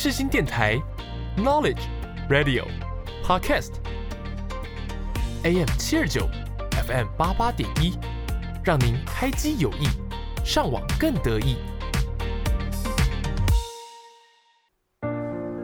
[0.00, 0.80] 世新电台
[1.36, 1.80] ，Knowledge
[2.30, 2.62] Radio
[3.24, 3.72] Podcast
[5.42, 6.28] AM 七二九
[6.86, 7.98] FM 八八点一，
[8.62, 9.88] 让您开机有益，
[10.44, 11.56] 上网更得意。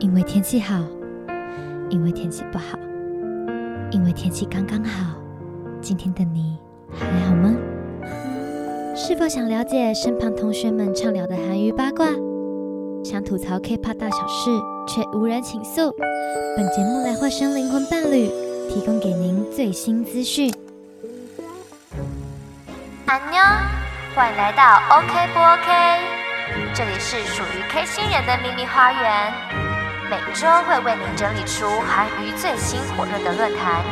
[0.01, 0.83] 因为天气好，
[1.89, 2.77] 因为天气不好，
[3.93, 5.15] 因为天气刚刚好。
[5.81, 6.59] 今天的你
[6.91, 7.57] 还好吗？
[8.97, 12.09] 是否想了解身旁同学们畅聊的韩娱八卦？
[13.15, 14.51] 想吐槽 K-pop 大小事，
[14.89, 15.95] 却无人倾诉？
[16.57, 18.27] 本节目来化身灵魂伴侣，
[18.69, 20.53] 提供给您最新资讯。
[23.07, 23.41] 安妞，
[24.17, 26.01] 欢迎来到 OK 不 OK？
[26.75, 29.33] 这里是属于 K 星人的秘密花园，
[30.11, 33.85] 每周会为您整理出韩娱最新火热的论坛，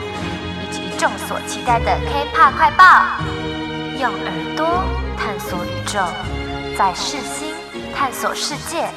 [0.61, 3.23] 以及众所期待的 K-pop 快报，
[4.01, 4.83] 用耳朵
[5.17, 6.01] 探索宇宙，
[6.77, 7.55] 在世心
[7.95, 8.89] 探索世界。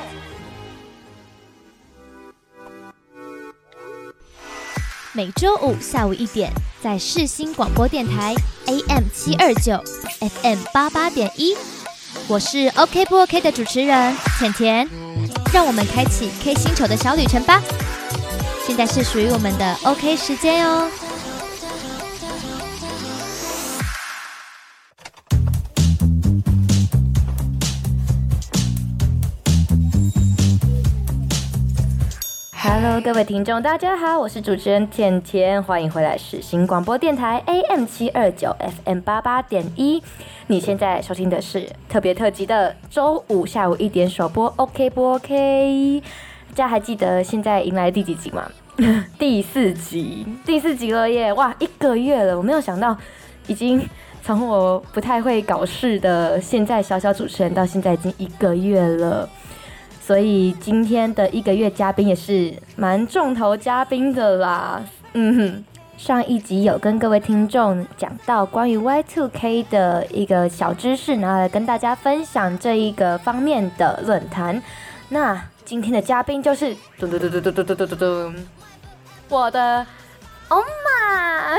[5.15, 6.51] 每周五下午一点，
[6.83, 8.35] 在世新广播电台
[8.65, 9.81] AM 七二九
[10.19, 11.55] FM 八八点一，
[12.27, 14.89] 我是 OK 不 OK 的主持人甜甜，
[15.53, 17.61] 让我们开启 K 星球的小旅程吧。
[18.67, 20.91] 现在是属于我们的 OK 时间哦。
[32.67, 40.01] Hello，各位听众，大家好，我是主持人甜甜，欢迎回来世新广播电台 AM 七二九 FM 八八点一。
[40.47, 46.01] 你现在收听的是特别特辑的周五下午一点首播，OK 不 OK？
[46.49, 48.49] 大家还记得现在迎来第几集吗？
[49.19, 51.31] 第四集，第四集了耶！
[51.33, 52.97] 哇，一个月了，我没有想到，
[53.45, 53.79] 已经
[54.23, 59.29] 从我不太会搞事的现在小小主持人，到现在已经一个月了。
[60.05, 64.79] 所以今天的一个月嘉宾也是蛮重头嘉宾的啦。
[65.13, 65.63] 嗯哼，
[65.97, 74.61] 上一集有跟各位听众讲到关于 Y2K 的一个小知识，然后来跟大家分享这一个方面的论坛。
[75.09, 78.33] 那今天的嘉宾就是嘟嘟嘟嘟嘟嘟嘟嘟嘟，
[79.29, 79.83] 我的
[80.49, 81.55] 欧玛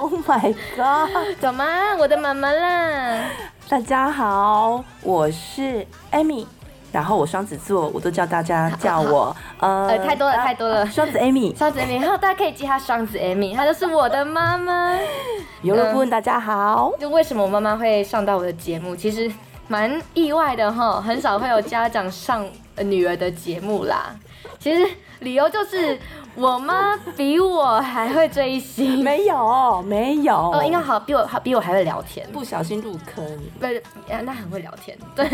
[0.00, 1.62] ，Oh my god，怎么
[1.98, 3.28] 我的妈妈啦？
[3.68, 6.46] 大家好，我是 Amy。
[6.90, 14.96] 然后我双子座，我都叫大家叫我 呃，呃，太多了太多了，双子 Amy， 双子 Amy，然后大家可以记她双子 Amy，她就是我的妈妈。
[15.62, 18.94] 游乐部分大家好，就为什么我妈妈会上到我的节目？
[18.96, 19.30] 其实
[19.66, 22.46] 蛮意外的哈，很少会有家长上
[22.82, 24.14] 女儿的节目啦。
[24.58, 24.88] 其实
[25.20, 25.98] 理由就是。
[26.34, 33.26] 我妈比我还会追星，没有没有，哦，应该好比我好比我还会聊天，不小心入坑，
[33.58, 33.82] 不是，
[34.22, 35.26] 那很会聊天， 对，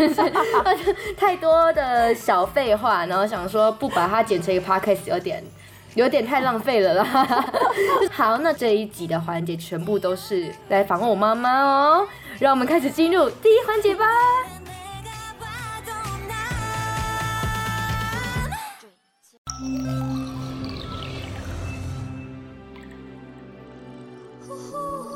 [1.14, 5.44] 太多的小废话，然后想说不把它剪成一个 podcast 有点
[5.94, 7.04] 有点太浪费了啦。
[8.10, 12.08] 好，那这一集的环节全部都是来访问我妈妈哦，
[12.38, 14.06] 让我们开始进入第一环节吧。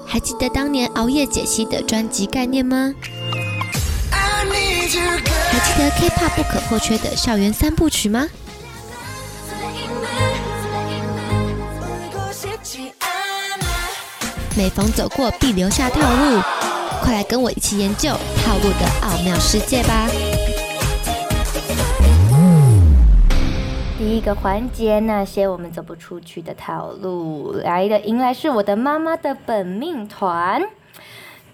[0.07, 2.93] 还记得当年熬夜解析的专辑概念吗？
[5.51, 8.27] 还记得 K-pop 不可或缺的校园三部曲吗？
[14.57, 16.43] 每逢走过必留下套路，
[17.03, 18.09] 快来跟我一起研究
[18.45, 20.09] 套路的奥妙世界吧！
[23.99, 30.63] 第一个环节，那些我们走不出去的套路，来的迎来是我的妈妈的本命团。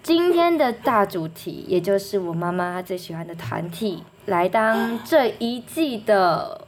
[0.03, 6.67] 今天的大主题，也就是我妈妈最喜欢的团体，来当这一季的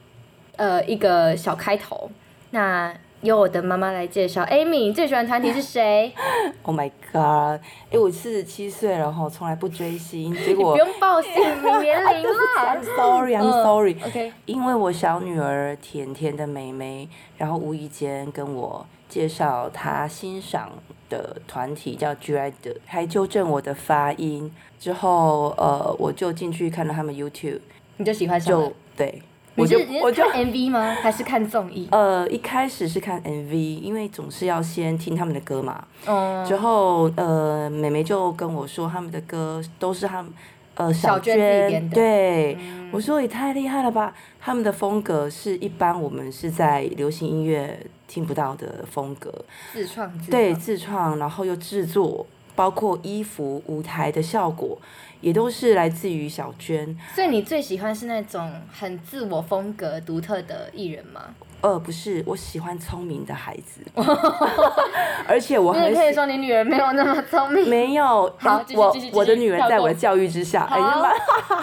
[0.56, 2.10] 呃一个小开头。
[2.50, 2.92] 那。
[3.22, 6.14] 由我的妈妈来介绍，Amy，你最喜欢团体是谁？
[6.62, 7.60] Oh my god！
[7.90, 12.34] 哎、欸，我四十七岁了哈，从来不追星， 结果不用报姓名年龄了。
[12.62, 13.96] I'm sorry，I'm sorry。
[13.96, 20.72] Uh, OK，因为我小女儿甜甜的妹妹，然后无意间跟我介绍她欣赏
[21.10, 24.54] 的团体叫 G-IDLE，还纠正我的发音。
[24.80, 27.62] 之后呃，我就进去看到他们 YouTube，
[27.98, 28.40] 你就喜欢？
[28.40, 29.24] 就对。
[29.58, 30.96] 我就我就看 MV 吗？
[31.02, 31.88] 还是看综艺？
[31.92, 33.52] 呃，一开始是看 MV，
[33.82, 35.84] 因为总是要先听他们的歌嘛。
[36.06, 36.46] 嗯。
[36.46, 40.32] 之后，呃，妹妹就跟我说，他们的歌都是他们
[40.76, 41.90] 呃小娟。
[41.90, 44.14] 对，嗯、我说也太厉害了吧！
[44.40, 47.78] 他们的风格是一般我们是在流行音乐
[48.08, 49.34] 听不到的风格。
[49.74, 50.08] 自创。
[50.20, 50.30] 自创。
[50.30, 52.26] 对，自创，然后又制作
[52.56, 54.78] 包括衣服、舞台的效果，
[55.22, 56.98] 也都是来自于小娟。
[57.16, 61.22] 所以你最喜欢是那种很自我风格独特的艺人吗？
[61.60, 63.82] 呃，不是，我喜欢聪明的孩子，
[65.28, 68.32] 而且我很你可以说你女儿没有那么聪明，没有。
[68.38, 70.80] 好，我我的女儿在我的教育之下，好，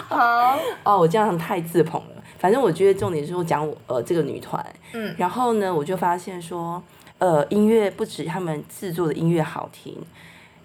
[0.09, 2.23] 好 哦，我这样太自捧了。
[2.39, 4.65] 反正我觉得重点是我讲我呃这个女团，
[4.95, 6.83] 嗯，然后呢，我就发现说，
[7.19, 9.97] 呃，音乐不止他们制作的音乐好听，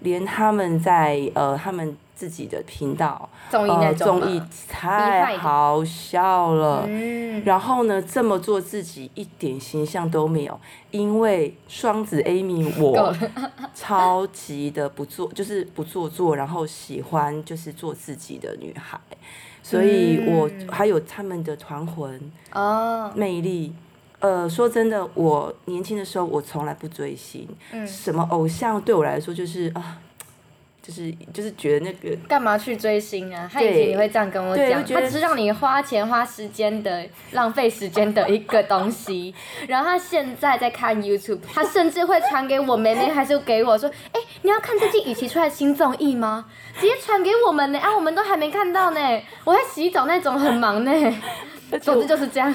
[0.00, 1.96] 连他们在呃他们。
[2.20, 13.16] 自己的频道综艺那种综艺太好笑了，嗯，然后呢，这么做自己一点形象都没有，因为双子 Amy 我
[13.74, 19.00] 超级的不做，就是不做作，然后喜欢就是做自己的女孩，
[19.62, 22.20] 所以我还有他们的团魂
[22.52, 23.10] 哦。
[23.14, 23.72] 魅力，
[24.18, 29.98] 呃，说真的，我年轻的时候我从来不追星，嗯，什么偶像对我来说就是啊。
[30.90, 33.48] 就是就是觉得那个干嘛去追星啊？
[33.52, 39.32] 他以前也会这样跟我讲，他只是让你花钱花时间的浪费时间的一个东西。
[39.68, 46.46] 然后他现在在看 YouTube，他甚至会传给我妹妹，还是给我说：“哎、欸，你要看最近雨琦出来的新综艺吗？”
[46.80, 49.00] 直接传给我们呢，啊，我们都还没看到呢。
[49.44, 50.90] 我在洗澡那种很忙呢，
[51.80, 52.52] 总之就是这样。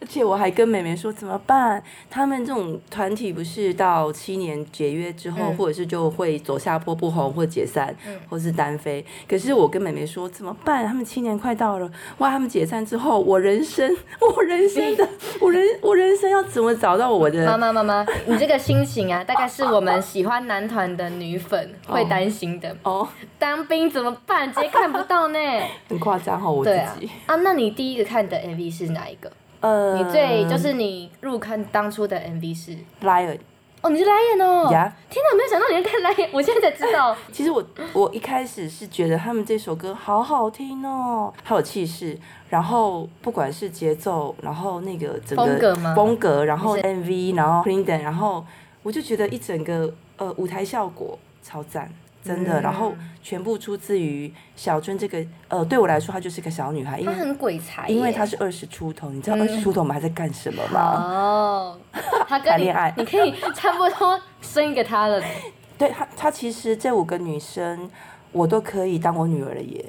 [0.00, 1.82] 而且我还跟妹妹说怎么办？
[2.08, 9.04] 他们这种团体不是到七年解约之后，嗯、或者是就会走下坡不红或解散，嗯、或是单飞。
[9.28, 10.86] 可是我跟妹妹说怎么办？
[10.86, 12.30] 他们七年快到了，哇！
[12.30, 15.08] 他们解散之后，我人生，我人生的，
[15.40, 17.44] 我人，我人生要怎么找到我的？
[17.44, 22.74] 妈妈妈妈，你这个心情啊，大概是我们喜欢男团的女粉会担心的。
[22.84, 23.06] 哦，
[23.36, 24.52] 当兵怎么办？
[24.52, 25.38] 直接看不到呢。
[25.90, 27.34] 很夸张哦，我自己啊。
[27.34, 29.30] 啊，那你第一个看的 MV 是哪一个？
[29.60, 33.38] 呃，你最就是你入坑当初的 MV 是 Lion
[33.80, 34.90] 哦，你是 Lion 哦，Yeah.
[35.08, 37.16] 天哪，没有想到你会看 Lion，我现在才知道。
[37.30, 42.18] 其实我我一开始是觉得他们这首歌好好听哦，好有气势，
[42.48, 45.94] 然后不管是节奏，然后那个整个风格吗？
[45.94, 48.44] 风格，然后 MV，然后 Linden，然后
[48.82, 51.88] 我就觉得一整个呃舞台效果超赞。
[52.34, 60.80] 真的，然后全部出自于小春这个，呃，对我来说，她就是个小女孩，因为她很鬼才，因为她是二十出头，你知道二十出头我们还在干什么吗？
[61.04, 61.78] 哦，
[62.28, 65.22] 她跟你谈恋爱，你可以差不多生一个她了。
[65.78, 67.90] 对她，她其实这五个女生，
[68.32, 69.84] 我都可以当我女儿了耶，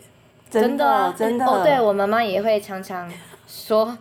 [0.49, 3.11] 真的，真的，真的哦，对我妈妈也会常常
[3.47, 3.97] 说。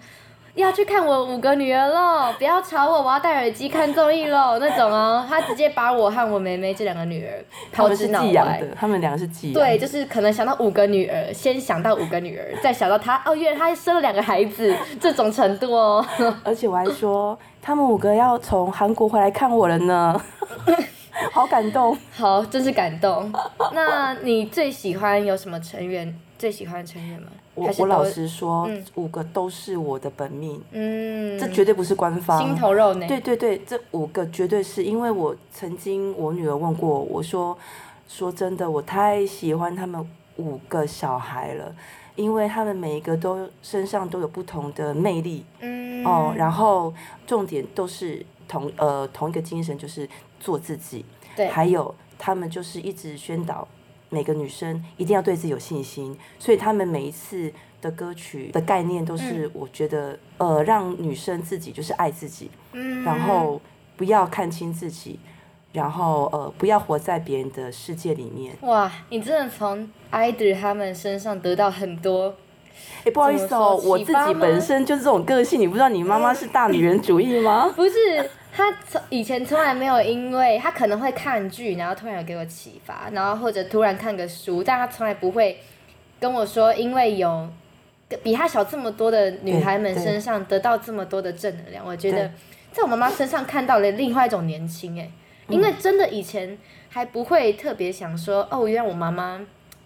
[0.60, 2.34] 要去看我五个女儿喽！
[2.37, 4.58] 不要吵我，我要戴耳机看综艺喽。
[4.58, 8.60] 那种哦， 他直接把我和我妹妹这两个女儿抛之脑外。
[8.75, 9.55] 他们两个是寄养。
[9.55, 16.05] 对，就是可能想到五个女儿，先想到五个女儿，再想到她哦，原来她生了两个孩子，这种程度哦。
[16.43, 20.20] 而且我还说，他们五个要从韩国回来看我了呢，
[21.31, 21.96] 好感动。
[22.12, 23.32] 好，真是感动。
[23.72, 26.12] 那你最喜欢有什么成员？
[26.37, 27.28] 最喜欢的成员吗？
[27.58, 33.06] 我我老实说，嗯、五个都是我的本命，嗯，这绝对不是官方，心头肉呢？
[33.08, 37.56] 对对对，这五个绝对是因为我曾经我女儿问过我，我说
[38.08, 41.75] 说真的，我太喜欢他们五个小孩了，
[42.14, 46.94] 因为他们每一个都身上都有不同的魅力，嗯哦，然后
[47.26, 50.08] 重点都是同呃同一个精神，就是
[50.38, 51.05] 做自己，
[51.37, 53.66] 对，还有他们就是一直宣导。
[54.10, 63.60] 每个女生一定要对自己有信心，所以他们每一次的歌曲的概念都是，我觉得，嗯、呃，让女生自己就是爱自己，嗯，然后
[63.96, 65.19] 不要看清自己，
[65.72, 68.56] 然后呃，不要活在别人的世界里面。
[68.62, 72.34] 哇，你真的从 idol 他们身上得到很多。
[73.05, 77.70] 哎，不好意思哦，我自己本身就是这种个性，你不知道你妈妈是大女人主义吗？
[77.77, 78.31] 不是。
[78.58, 85.60] 他从以前从来没有，因为他可能会看剧，然后突然有给我启发，然后或者突然看个书，但他从来不会
[86.19, 87.48] 跟我说，因为有
[88.24, 91.86] 比他小这么多的女孩们身上得到这么多的正能量。
[91.86, 92.29] 我觉得
[92.72, 95.08] 在我妈妈身上看到了另外一种年轻，哎，
[95.46, 99.41] 因为真的以前还不会特别想说，哦，原来我妈妈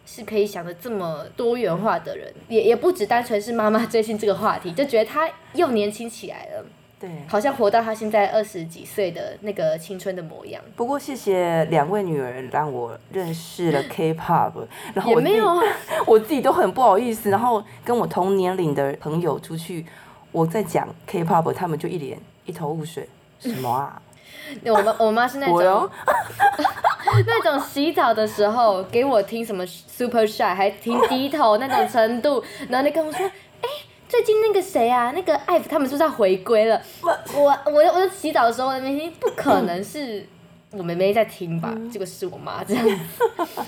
[0.06, 6.64] 是可以想的这么多元化的人，也也不只单纯是妈妈追星这个话题，就觉得她又年轻起来了。
[7.02, 10.62] 对，好像活到他现在二十几岁的那个青春的模样。
[10.76, 14.52] 不过谢谢两位女儿让我认识了 K-pop，
[14.94, 15.60] 然后我没有啊，
[16.06, 19.84] 我自己都很不好意思，然后跟我同年龄的朋友出去，
[20.30, 22.16] 我在讲 K-pop，他们就一脸
[22.46, 23.08] 一头雾水，
[23.40, 24.00] 什么啊？
[24.64, 25.90] 我妈我妈是那种
[27.26, 33.32] 那种洗澡的时候给我听什么 Super Shy，还听低头那种程度，然后你跟我说，哎。
[34.12, 36.78] 最近那个谁啊，那个 IVE 他们是不是要回归了？
[37.02, 40.28] 我我我在洗澡的时候，我内心不可能是
[40.70, 42.94] 我妹妹在听吧，嗯、结果是我妈这样子，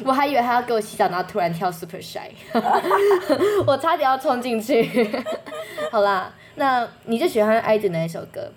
[0.04, 2.28] 我还以为她要给我洗澡，然后突然跳 Super Shy，
[3.66, 5.10] 我差点要冲进去。
[5.90, 8.52] 好啦，那你最喜欢 IZ 哪一首歌？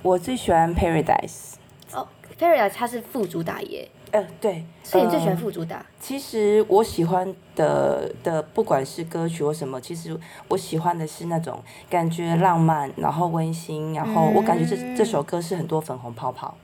[0.00, 1.56] 我最喜欢 Paradise。
[1.92, 2.08] 哦
[2.40, 3.86] ，Paradise 它是副主打耶。
[4.16, 4.64] 呃，对。
[4.82, 5.76] 所以你最喜欢副主打？
[5.76, 10.16] 呃、其实我喜欢的的不管是歌曲或什么，其实
[10.48, 16.56] 我喜欢的是那种感觉浪漫，然后温馨，然后我感觉这、嗯、这首歌是很多粉红泡泡。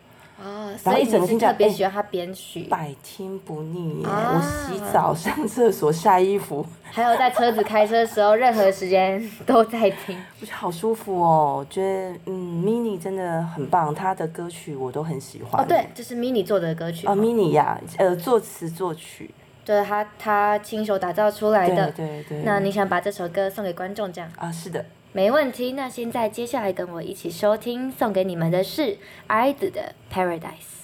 [0.44, 4.06] 哦，所以你是特别喜欢他编曲，百听不腻耶！
[4.06, 4.40] 啊、我
[4.74, 11.56] 洗澡、上厕所、 晒衣服，还有在车子开车的时候，任何时间都在听， 我觉得好舒服哦。
[11.58, 15.62] 我觉得嗯，Mini 真的很棒，他的歌曲我都很喜欢。
[15.62, 17.06] 哦，对，这、就是 Mini 做的歌曲。
[17.06, 19.30] 哦，Mini 呀，呃，作词作曲，
[19.64, 21.90] 对他他亲手打造出来的。
[21.92, 22.42] 对对对。
[22.44, 24.28] 那你想把这首歌送给观众，这样？
[24.36, 24.84] 啊，是的。
[25.14, 28.96] 没问题，那现在接下来跟我一起收听，送给你们的是
[29.28, 30.80] IZ 的 Paradise。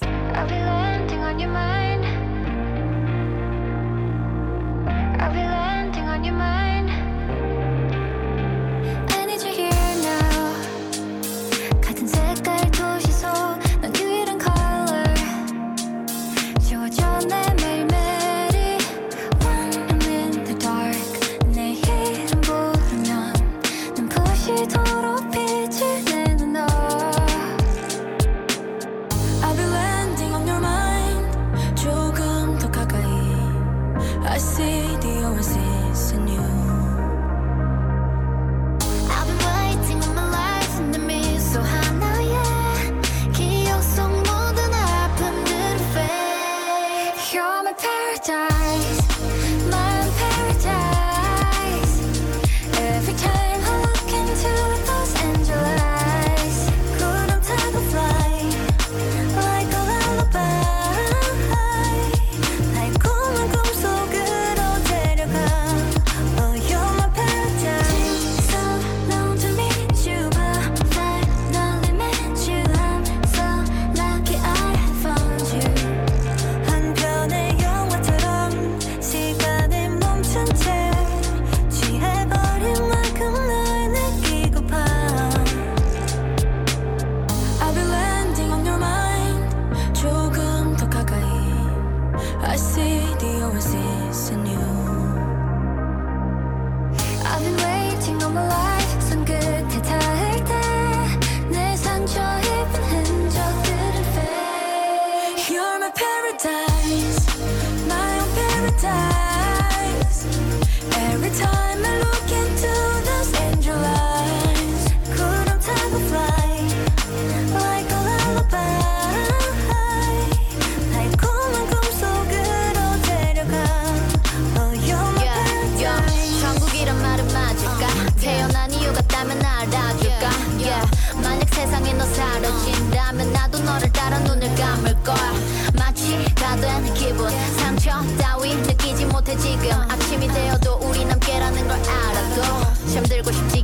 [143.31, 143.58] push me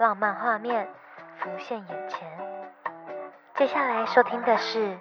[0.00, 0.88] 浪漫画面
[1.38, 2.26] 浮现眼前，
[3.58, 4.96] 接下来收听的是你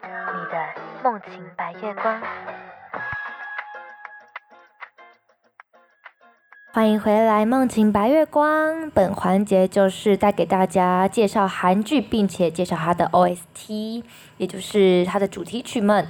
[0.52, 0.68] 的
[1.02, 2.22] 梦情白月光。
[6.74, 8.92] 欢迎回来，梦情白月光。
[8.92, 14.04] 本环节就是带给大家介绍韩剧，并且介绍它的 OST，
[14.36, 16.06] 也就是它的主题曲们。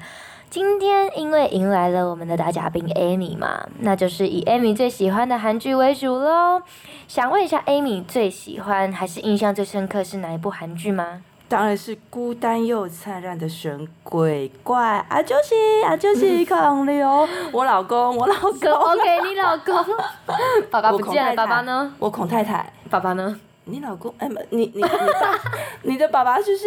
[0.50, 6.62] 今天因为迎来了我们的大嘉宾 Amy 嘛，那就是以 Amy 最喜欢的韩剧为主喽。
[7.08, 11.22] 想问一下，Amy 最喜欢还是印象最深刻是哪一部韩剧吗？
[11.48, 19.76] 当然是孤单又灿烂的神鬼怪啊，就是啊，就是孔刘， 我老公，我老公，OK，你老公，
[20.72, 21.94] 爸爸不见了，爸爸呢？
[22.00, 23.40] 我孔太太，爸爸呢？
[23.66, 24.14] 你老公？
[24.18, 25.40] 哎，你你你爸，
[25.84, 26.66] 你的爸爸就是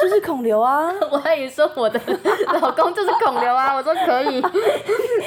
[0.00, 0.90] 就是孔刘啊！
[1.10, 2.00] 我还以为说我的
[2.60, 4.42] 老公就是孔刘啊，我说可以，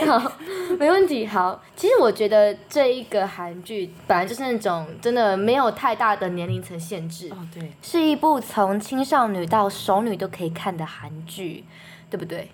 [0.05, 0.31] 好，
[0.77, 1.25] 没问题。
[1.25, 11.63] 好，其实我觉得这一个韩剧本来就是那种真的没有太大的年龄层限制，哦，对，是一部从青少女到熟女都可以看的韩剧，
[12.09, 12.49] 对不对？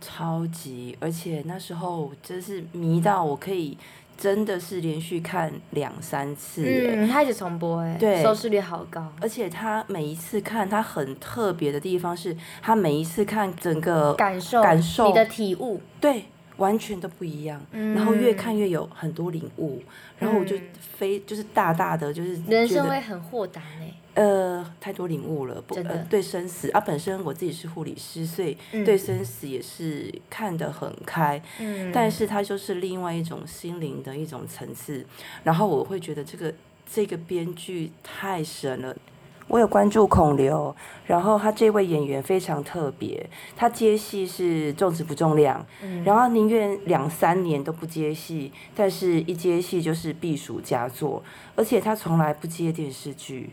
[0.00, 3.76] 超级，而且那时候真是迷到我可以。
[4.16, 9.12] 真的是连续看两三次，嗯，他一直重播，哎，对，收视率好高。
[9.20, 16.24] 而且他每一次看，他很特别的地方是，他每一次看整个感受，感受你的体悟，对，
[16.56, 17.60] 完全都不一样。
[17.72, 19.82] 嗯，然后越看越有很多领悟，
[20.18, 23.92] 然后我就非就是大大的就是人生会很豁达呢。
[24.16, 31.40] 呃，太多领悟了，不，呃，对生死啊，本身我自己是护理师，所以对生死也是看得很开。
[31.60, 35.04] 嗯，但是它就是另外一种心灵的一种层次。
[35.44, 36.54] 然后我会觉得这个
[36.90, 38.96] 这个编剧太神了。
[39.48, 40.74] 我有关注孔刘，
[41.06, 51.22] 然后他这位演员非常特别，他接戏是重质不重量，嗯，然后宁愿两三年都不接戏，但是一接戏就是避暑佳作，
[51.54, 53.50] 而且他从来不接电视剧。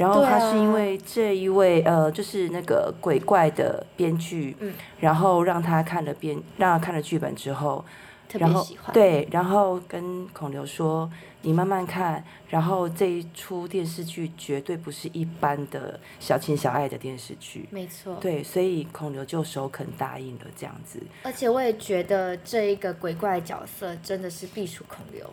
[0.00, 7.84] 然后他是因为这一位呃，就是那个鬼怪的编剧，嗯，然后让他看了编，让他看了剧本之后，
[8.32, 11.10] 然后对，然后跟孔刘说
[11.42, 20.98] ：“你慢慢看，然后这一出电视剧绝对不是一般的小情小爱的电视剧。”没错，对，所以孔刘就首肯答应了这样子。
[21.24, 25.26] 而且我也觉得这一个鬼怪角色真的是必属孔刘。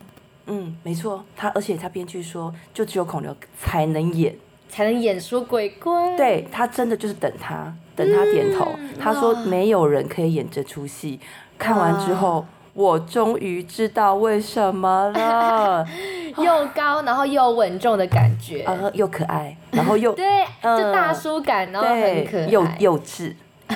[0.44, 4.36] 嗯，没错，他而且他编剧说，就只有孔刘才能演。
[4.68, 6.16] 才能演出鬼怪。
[6.16, 8.72] 对，他真的就是等他，等他点头。
[8.78, 11.18] 嗯、他说没有人可以演这出戏。
[11.58, 15.84] 看完之后，我终于知道为什么了。
[16.38, 23.34] 又高，然后又稳重的感觉，呃，又可爱，然后又 对，就大叔感，然后很可爱，又幼稚。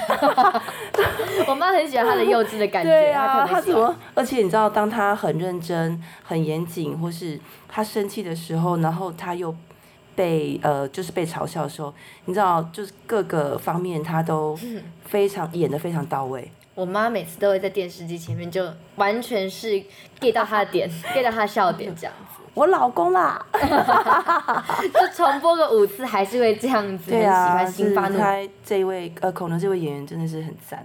[1.49, 2.89] 我妈很喜欢他的幼稚的感觉。
[2.89, 3.95] 对啊，他怎么？
[4.15, 9.53] 而且你知道，当他很认真、很严谨，或是他生气的时候，然后他又。
[10.15, 11.93] 被呃，就是被嘲笑的时候，
[12.27, 14.59] 你知道，就是各个方面他都
[15.05, 16.51] 非常演的非常到位。
[16.75, 19.83] 我妈每次都会在电视机前面，就完全是
[20.19, 22.43] get 到他的点，get 到他的笑点这样子。
[22.55, 23.45] 我老公啦
[24.93, 27.11] 就重播个五次还是会这样子。
[27.11, 28.19] 对啊，很喜欢新发怒。
[28.19, 30.85] 他这一位呃，孔刘这位演员真的是很赞，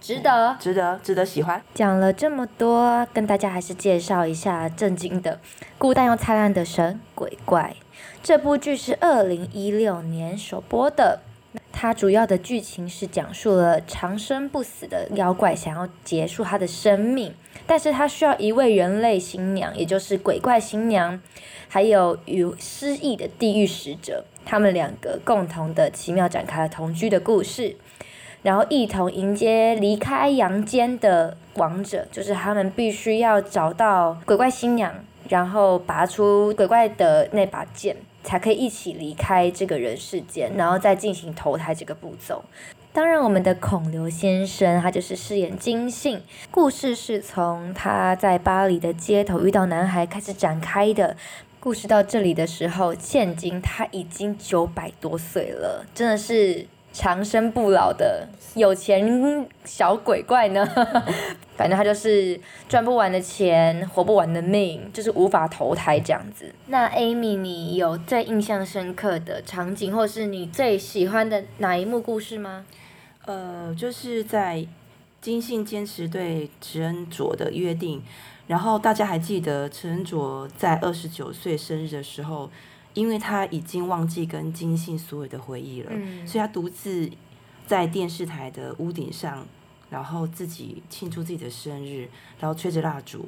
[0.00, 1.62] 值得，值得，值得喜欢。
[1.74, 5.38] 讲了这么多，跟大家还是介绍一下正经的
[5.78, 7.74] 孤单又灿烂的神鬼怪。
[8.22, 11.18] 这部剧是二零一六年首播的，
[11.72, 17.34] 它主要的剧情是讲述了长生不死的妖怪想要结束他的生命，
[17.66, 21.20] 但是他需要一位人类新娘，也就是鬼怪新娘，
[21.68, 27.76] 还有与失忆的地狱使者，他们两个共同的奇妙展开了同居的故事，
[28.44, 34.94] 然后一同迎接离开阳间的王者，就是他们必须要找到鬼怪新娘，
[35.28, 37.96] 然后拔出鬼怪的那把剑。
[38.22, 42.44] 才可以一起离开这个人世间，然后再进行投胎这个步骤。
[42.92, 51.16] 当然，我们的孔刘先生他就是饰演金信，故事是从他在巴黎的街头遇到男孩开始展开的。
[51.58, 56.66] 故事到这里的时候，现今他已经九百多岁了，真的是。
[56.92, 60.62] 长生不老的有钱小鬼怪呢，
[61.56, 66.52] 反正他就是赚不完的钱，活不完的命，就是无法投胎这样子。
[66.66, 72.66] 那 Amy，你有最印象深刻的场景，或是你最喜欢的哪一幕故事吗？
[73.24, 74.66] 呃，就是在
[75.20, 78.02] 金信坚持对池恩卓的约定，
[78.46, 82.50] 然后大家还记得池恩卓在二十九岁生日的时候。
[82.94, 87.10] 因为他已经忘记跟金信所有的回忆了，嗯、所以他独自
[87.66, 89.46] 在电视台的屋顶上，
[89.88, 93.26] 然后自己庆祝自己的生日，然后吹着蜡烛，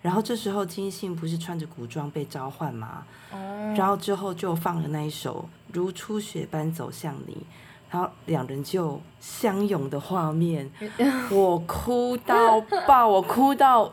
[0.00, 3.04] 然后这时候金信不是穿着古装被召唤吗？
[3.32, 7.34] 哦、然后之后就放了那一首《如初雪般走向你》，
[7.90, 10.70] 然后两人就相拥的画面，
[11.30, 13.84] 我哭到爆，我哭到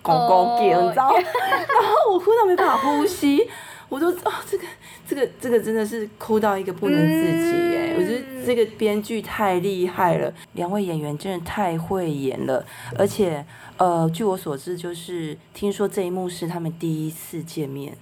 [0.00, 1.12] 狗狗 叫，你知道？
[1.12, 3.48] 然后我哭到没办法呼吸。
[3.90, 4.64] 我都啊、哦，这个
[5.06, 7.92] 这个这个真的是哭到一个不能自己哎！
[7.92, 12.64] 嗯、我觉得这个编剧太厉害了，两位演员真的太会演了，
[12.96, 13.44] 而且
[13.76, 17.92] 呃，据我所知，就是听说这一幕是他们第一次见面。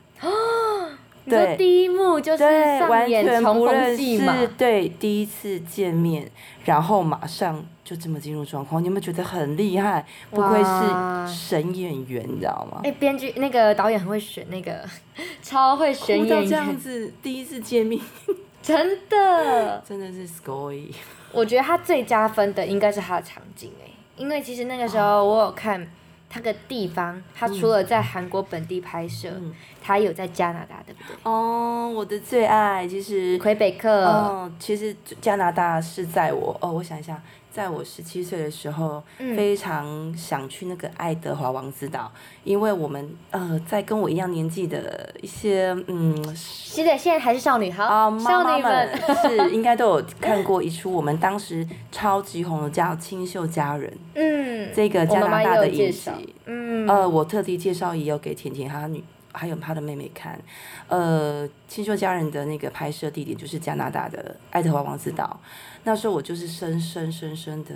[1.28, 2.38] 对，第一幕就是
[2.78, 6.30] 上演重逢戏嘛，对，第一次见面，
[6.64, 10.04] 然后马上就这么进入状况，你有没有觉得很厉害？
[10.30, 12.80] 不愧是神演员，你知道吗？
[12.84, 14.84] 哎，编剧那个导演很会选，那个
[15.42, 18.00] 超会选演员，这样子第一次见面，
[18.62, 20.84] 真的，真的是 scoy。
[21.32, 25.86] 我觉得他最加分的应该是他的场景哎，因为其实那个时候我有看
[26.30, 31.16] 他的地方，他除了在韩国本地拍摄，嗯、他有在加拿大，对不对？
[31.22, 34.04] 哦，我的最爱其实魁北克。
[34.04, 37.20] 哦，其实加拿大是在我哦，我想一下。
[37.58, 42.08] 在我十七岁的时候，嗯、非常想去那个爱德华王子岛，
[42.44, 48.88] 因为我们呃，在跟我一样年纪的一些嗯，现在现在还是少女，好，啊、少女们
[49.26, 60.40] 是应该都有看过一出我们当时超级红的叫《清秀佳人》，嗯，这个加拿大的影集，嗯，呃，我特地介绍也有给甜甜她女还有他的妹妹看，
[60.88, 65.38] 呃，《清秀家人》的那个拍摄地点就是加拿大的爱德华王子岛。
[65.84, 67.74] 那时候我就是深深深深的，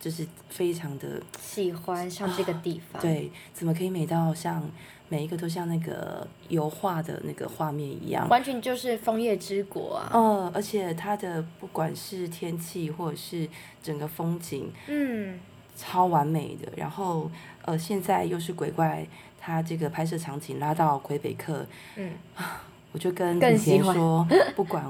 [0.00, 3.00] 就是非常的喜欢上这个地方。
[3.00, 4.68] 对，怎么可以美到像
[5.08, 8.28] 每一个都像那个油画的那个画面一样？
[8.28, 10.10] 完全就是枫叶之国啊！
[10.12, 13.48] 哦，而且它的不管是天气或者是
[13.82, 15.38] 整个风景，嗯，
[15.76, 16.72] 超完美的。
[16.76, 17.30] 然后
[17.64, 19.06] 呃，现在又是鬼怪，
[19.44, 22.12] 它这个拍摄场景拉到魁北克，嗯，
[22.92, 24.26] 我就跟景甜说，
[24.56, 24.82] 不管。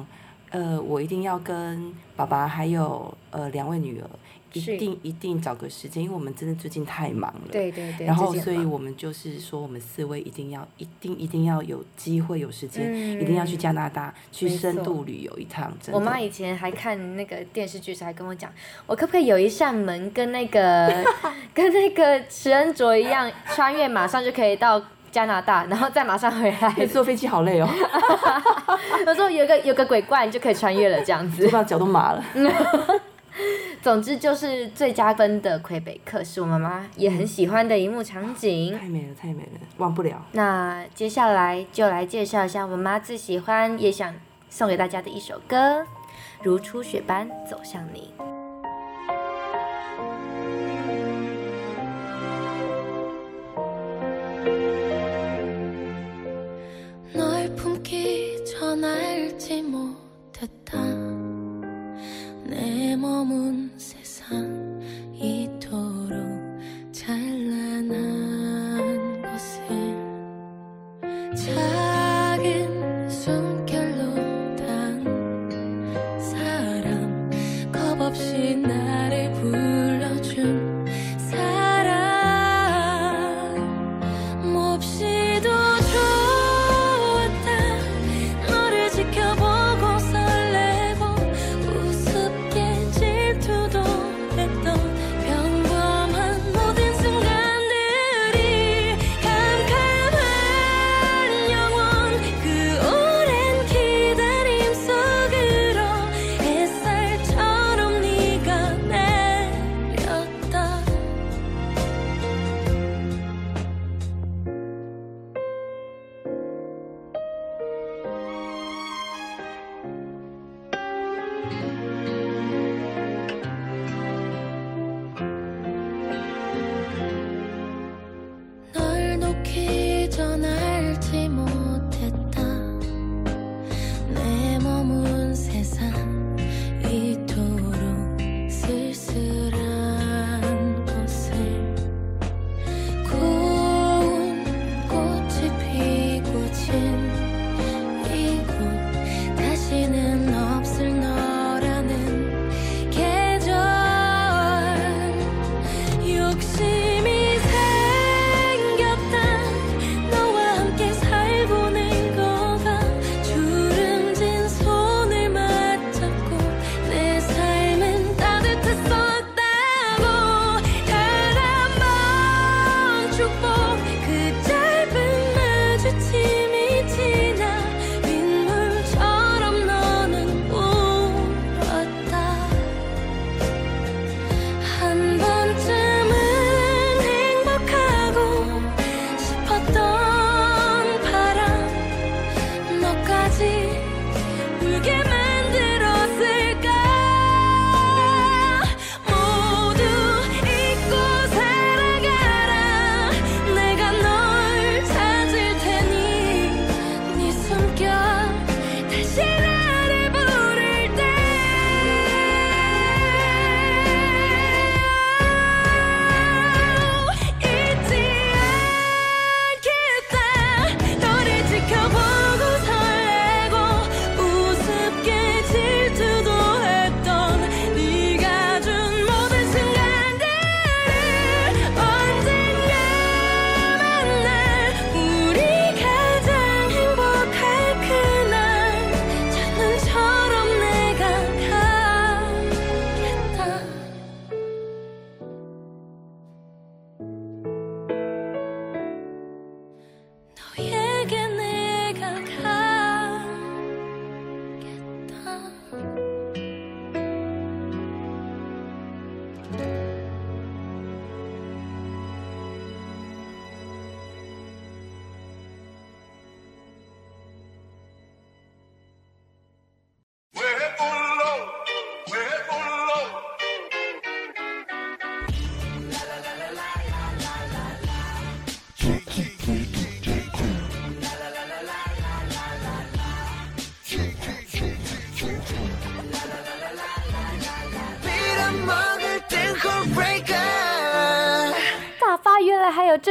[0.50, 4.08] 呃，我一定要跟爸爸还有呃两位女儿，
[4.54, 7.40] 一定一定找个时间，因为我们真的最近太忙了。
[7.50, 8.06] 对对对。
[8.06, 15.72] 然后，所以我们就是说，我们四位一定要一定一定要有机会有时间，嗯、一定要去加拿大去深度旅游一趟。
[15.92, 18.50] 我妈以前还看那个电视剧时，还跟我讲，
[18.86, 21.04] 我可不可以有一扇门跟那个
[21.52, 24.82] 跟那个食人族一样，穿越马上就可以到。
[25.14, 26.86] 加拿大，然后再马上回来。
[26.86, 27.68] 坐飞机好累哦。
[29.06, 31.46] 有时候有个有个鬼怪，你就可以穿越了，这样子。
[31.46, 32.24] 我把脚都麻了。
[33.82, 38.78] 总之就是最加分的魁北克，是我妈妈也很喜欢的一幕场景。
[38.78, 40.24] 太美了，太美了，忘不了。
[40.32, 44.14] 那接下来就来介绍一下我妈最喜欢也想
[44.48, 45.80] 送给大家的一首歌，
[46.42, 48.12] 《如初雪般走向你》。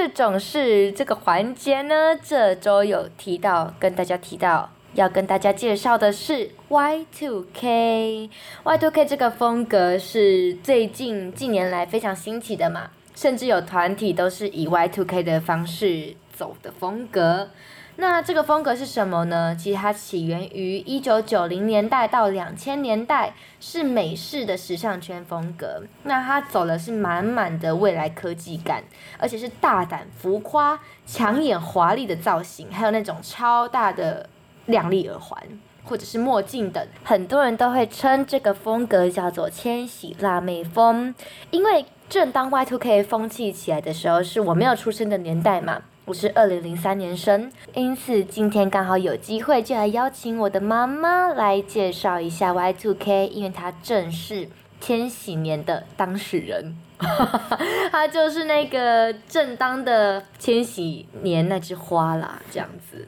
[0.04, 8.30] 这种事，这个环节呢，这周有提到，跟大家提到，要跟大家介绍的是 Y2K。
[8.66, 17.48] Y2K 这个风格是最近近年来非常兴起的嘛，甚至有团体都是以 Y2K 的方式走的风格。
[17.96, 19.56] 那这个风格是什么呢？
[19.56, 25.84] 其实它起源于一九九零年代到两千年代，是美式的时尚圈风格。
[26.04, 28.84] 那它走的是满满的未来科技感，
[29.20, 34.28] 而且是大胆浮夸、抢眼华丽的造型，还有那种超大的
[34.66, 35.40] 亮丽耳环
[35.84, 36.86] 或者是墨镜等。
[37.04, 41.14] 很多人都会称这个风格叫做千禧辣妹风，
[41.52, 45.84] 因为正当 Y2K 风气起来的时候，是我没有出生的年代嘛。
[46.06, 54.50] 我是二零零三年生，因此今天刚好有机会，就来邀请我的妈妈来介绍一下 Y2K，因为她正是
[54.82, 56.76] 千禧年的当事人，
[57.89, 63.08] 她就是那个正当的千禧年那枝花啦，这样子。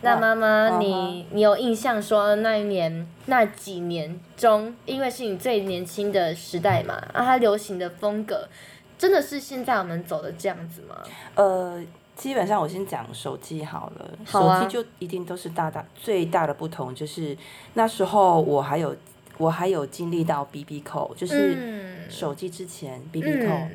[0.00, 8.48] 那妈妈，你你有印象说那一年那几年中，因为是你最年轻的时代嘛，啊，它流行的风格，
[8.96, 10.96] 真的是现在我们走的这样子吗？
[11.34, 11.82] 呃。
[12.16, 17.36] 基本上我先讲手机好了，好啊、手机就一定都是大大最大的不同就是
[17.74, 18.96] 那时候我还有
[19.36, 23.70] 我还有经历到 BB Call，就是手机之前 BB 嗯、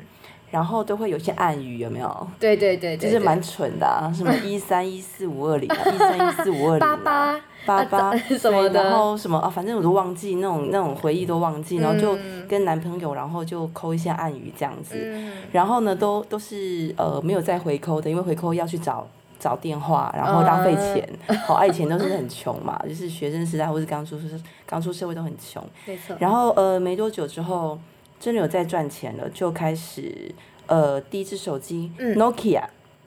[0.52, 2.28] 然后都会有一些暗语有没有？
[2.40, 7.40] 对对对，对，就是蛮蠢的啊，什么 一三一四五二零，一三一四五二零， 八八。
[7.64, 12.18] 八八 什么的，然后什么啊，反正我都忘记那种那种回忆都忘记，然后就
[12.50, 19.08] 跟男朋友，然后就扣一些暗语这样子，嗯、然后呢都都是呃没有再回扣的，因为回扣要去找
[19.40, 21.08] 找电话，然后浪费钱，
[21.46, 24.26] 好、嗯，以前都是很穷嘛，就是学生时代或是刚出社
[24.66, 26.16] 刚出社会都很穷，没错。
[26.20, 27.78] 然后呃没多久之后，
[28.22, 30.34] 真的有在赚钱了，就开始
[30.68, 32.62] 呃第一只手机、嗯、Nokia。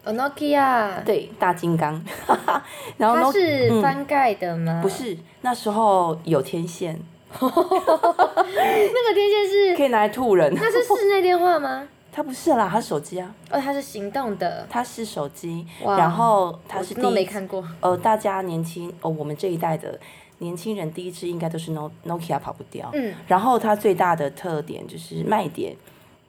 [0.04, 2.04] 哦，Nokia，对，大金刚，
[2.98, 4.80] 然后它是翻盖的吗？
[4.80, 7.00] 嗯，不是，那时候有天线，
[7.40, 10.54] 那个天线是可以拿来吐人。
[10.54, 11.88] 它是室内电话吗？
[12.12, 13.34] 它不是啦，它是手机啊。
[13.50, 14.66] 哦，它是行动的。
[14.68, 17.04] 它是手机，然后它是第一。
[17.04, 17.64] 我没看过。
[17.80, 19.98] 呃，大家年轻哦，我们这一代的
[20.38, 22.90] 年轻人第一支应该都是 Nokia 跑不掉。
[22.92, 25.74] 嗯，然后它最大的特点就是卖点，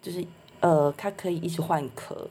[0.01, 0.25] 就是
[0.59, 2.27] 呃，它可以一直换壳，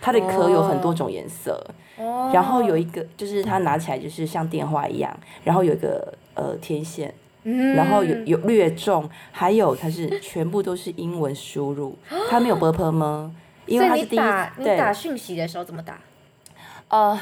[0.00, 1.64] 它的壳有很多种颜色。
[1.98, 7.14] 哦，然后有一个就是它拿起来就是像电话一样，然后有一个呃天线。
[7.44, 11.98] 嗯、然后有有略重，还有它是全部都是英文输入，
[12.30, 13.34] 它没有 b u p e 吗？
[13.66, 14.20] 因为它是第一，
[14.58, 15.98] 你打讯息的时候怎么打？
[16.86, 17.18] 呃，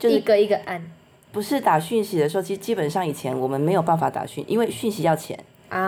[0.00, 0.84] 就是、一个一个按，
[1.32, 5.38] 不是打讯息的时候，其实基本上以前我们没有办法打讯，因为讯息要钱
[5.70, 5.78] 啊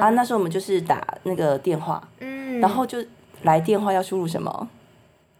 [0.00, 2.98] 啊，那时候我们就是打那个电话，嗯，然后就
[3.42, 4.68] 来电话要输入什么？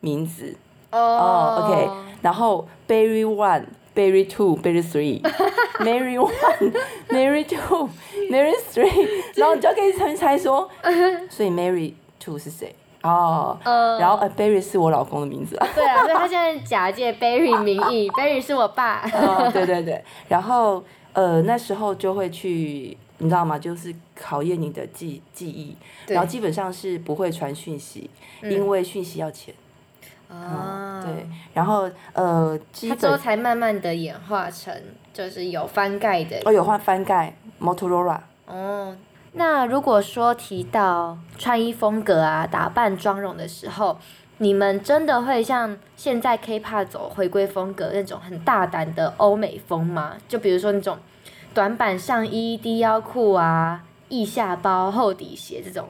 [0.00, 0.54] 名字
[0.92, 1.90] 哦、oh.，OK，
[2.22, 10.68] 然后 Berry One，Berry Two，Berry Three，Mary One，Mary Two，Mary Three，然后你就可以猜猜说，
[11.28, 12.74] 所以 Mary Two 是谁？
[13.02, 15.68] 哦、oh, uh,，然后呃、uh,，Berry 是我老公的名字啊。
[15.74, 19.02] 对啊，所以他现在假借 Berry 名义，Berry 是我爸。
[19.14, 20.82] 哦、oh,，对对对，然后
[21.12, 23.58] 呃那时候就会去，你知道吗？
[23.58, 25.76] 就是考验你的记记忆，
[26.08, 28.10] 然后基本上是不会传讯息，
[28.42, 29.54] 因为讯息要钱。
[30.28, 34.74] 啊、嗯，对，然后呃，它之后才慢慢的演化成
[35.14, 38.18] 就是有翻盖的，哦，有换翻盖，Motorola。
[38.48, 38.96] 哦，
[39.36, 43.98] 那如果说提到穿衣风格啊、打扮妆容的时候，
[44.38, 50.16] 你们真的会像现在 K-pop 走回归风格那种很大胆的欧美风吗？
[50.26, 50.98] 就比如说那种
[51.54, 55.88] 短版上衣、低腰裤啊、腋下包、厚底鞋这种。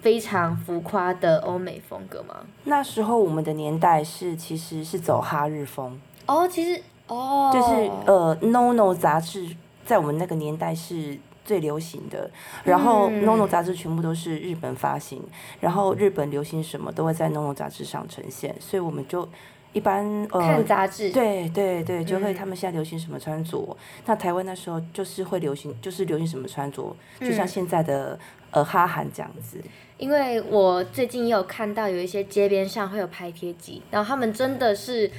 [0.00, 2.34] 非常浮夸的欧美风格吗？
[2.64, 11.18] 那时候我们的年代是其实是走哈日风哦，其实哦，就是呃，No No 杂志在我们那个年代是
[11.50, 12.30] 最流行的，
[12.62, 15.20] 然后 No No 杂志全部都是日本发行，
[15.58, 19.28] 然后日本流行什么都会在 No No 杂志上呈现，所以我们就
[19.72, 22.34] 一般呃看杂志，对对对，就会嗯。
[22.36, 27.48] 他们现在流行什么穿着，那台湾那时候就是会流行，就是流行什么穿着，就像嗯。
[27.48, 28.16] 现在的
[28.52, 29.60] 呃哈韩这样子。
[29.98, 35.12] 因为我最近也有看到有一些街边上会有拍贴机，然后他们真的是这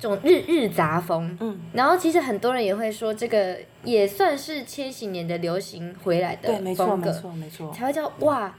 [0.00, 7.72] 种日日杂风，嗯，然后其实很多人也会说这个也算是千禧年的流行回来的对，没错风格，没错没错。
[7.72, 8.54] 才会叫哇。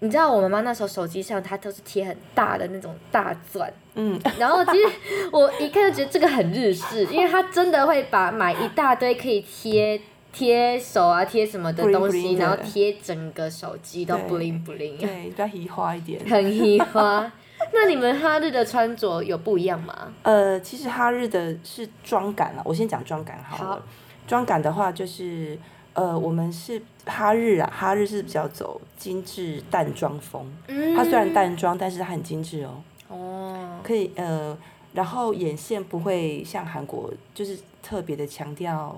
[0.00, 4.88] 你知道我妈妈那时候手机上，她都是贴很大的那种大钻，嗯， 然后其实
[5.32, 10.00] 我一看就觉得这个很日式，因为她真的会把买一大堆可以贴
[10.32, 16.24] 贴手啊贴什么的东西，bling 然后贴整个手机都对 bling bling，对，比较移花一点。
[16.24, 17.32] 很喜欢。
[17.72, 20.12] 那你们哈日的穿着有不一样吗？
[20.22, 23.70] 呃，其实哈日的是妆感了，我先讲妆感好了。
[23.76, 23.82] 好。
[24.26, 25.58] 妆感的话，就是
[25.94, 30.46] 呃，我们是哈日啊，哈日是比较走精致淡妆风。
[30.66, 34.56] 嗯它虽然淡妆，但是它很精致哦，哦，可以呃，
[34.92, 38.94] 然后眼线不会像韩国就是特别的强调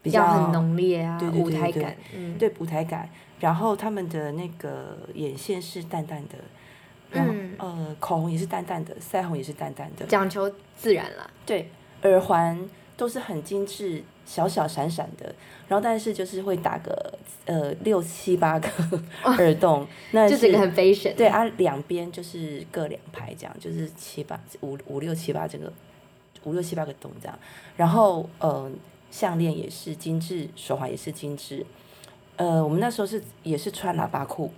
[0.00, 1.58] 比较很浓烈啊，对对对对。
[1.58, 3.08] 舞台感，嗯，对舞台感，
[3.40, 6.38] 然后他们的那个眼线是淡淡的，
[7.12, 11.30] 嗯呃口红也是淡淡的，腮红也是淡淡的，讲求自然啦。
[11.46, 11.70] 对，
[12.02, 15.34] 耳环都是很精致，小小闪闪的，
[15.68, 18.68] 然后但是就是会打个呃六七八个
[19.24, 21.14] 耳洞， 那就是一个很 fashion。
[21.14, 25.72] 对，啊，两边就是各两排这样，就是七八五五六七八这个
[26.44, 27.38] 五六七八个洞这样，
[27.76, 28.70] 然后呃
[29.10, 31.64] 项链也是精致，手环也是精致，
[32.36, 34.52] 呃我们那时候是也是穿喇叭裤，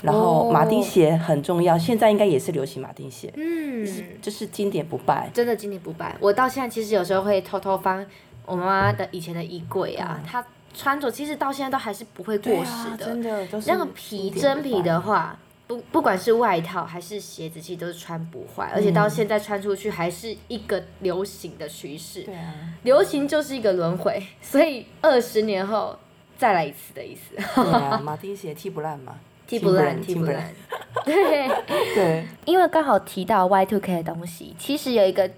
[0.00, 3.86] 然后马丁鞋很重要，现在应该也是流行马丁鞋，嗯，
[4.20, 5.30] 就是经典不败。
[5.32, 6.16] 真的经典不败。
[6.18, 8.04] 我到现在其实有时候会偷偷翻
[8.46, 13.06] 我妈妈的以前的衣柜啊，嗯她穿着其实到现在都还是不会过时的。
[13.06, 22.22] 真的都是那个皮真皮的话，不不管是外套还是鞋子，其实都是穿不坏，而且到现在穿出去还是一个流行的趋势。
[22.22, 25.96] 对啊，流行就是一个轮回，所以二十年后
[26.36, 27.36] 再来一次的意思。
[27.36, 29.14] 对啊，马丁鞋踢不烂嘛，
[29.58, 30.50] 踢不烂，踢踢不烂。
[31.04, 31.48] 对，
[31.94, 35.30] 对，因为刚好提到 Y Two K 的东西，其实有一个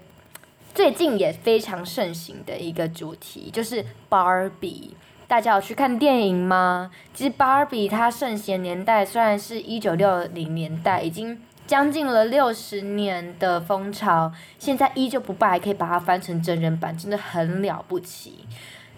[0.73, 4.91] 最近也非常盛行的一个主题，就是 Barbie。
[5.27, 6.91] 大家有去看电影吗？
[7.13, 18.45] 其实 Barbie 它盛行年代虽然是一九六零年代，已经将近了六十年的风潮，现在依旧不败，还可以把它翻成真人版，真的很了不起。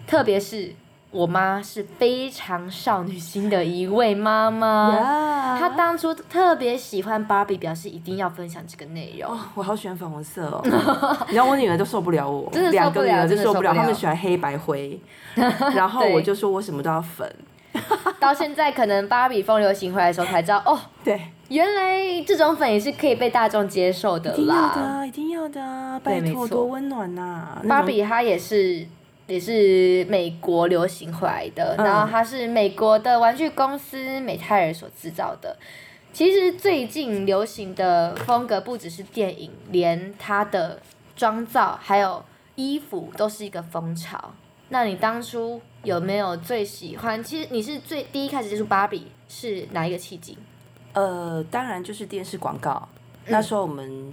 [0.06, 0.74] 特别是
[1.10, 4.94] 我妈是非常少女心的一位妈妈。
[4.94, 9.30] 呀他当初特别喜欢芭比，表示一定要分享这个内容。
[9.32, 10.60] 哦，我好喜欢粉红色哦！
[11.26, 15.00] 你知道我女儿都受不了我， 真的受两个女不了儿就受不了，真的受不了她们喜欢黑白灰，
[15.74, 17.34] 然后我就说我什么都要粉。
[18.18, 24.88] 到现在可能芭比风流行回来的时候才知道，哦，对，原来这种粉也是可以被大众接受的一定要的啦。
[24.88, 26.00] 啊，一定要的啊！
[26.02, 27.58] 拜托，多温暖呐！
[27.68, 28.84] 芭比她也是
[29.28, 35.56] 也是美国流行回来的，嗯然后它是美国的玩具公司美泰尔所制造的。
[36.12, 40.80] 其实最近流行的风格不只是电影，连它的
[41.14, 42.24] 妆造还有
[42.56, 44.32] 衣服都是一个风潮。
[44.70, 47.22] 那你当初有没有最喜欢？
[47.22, 50.36] 其实你是最第一开始接触芭比是哪一个契机？
[50.94, 52.88] 呃，当然就是电视广告。
[53.26, 54.10] 嗯那时候我们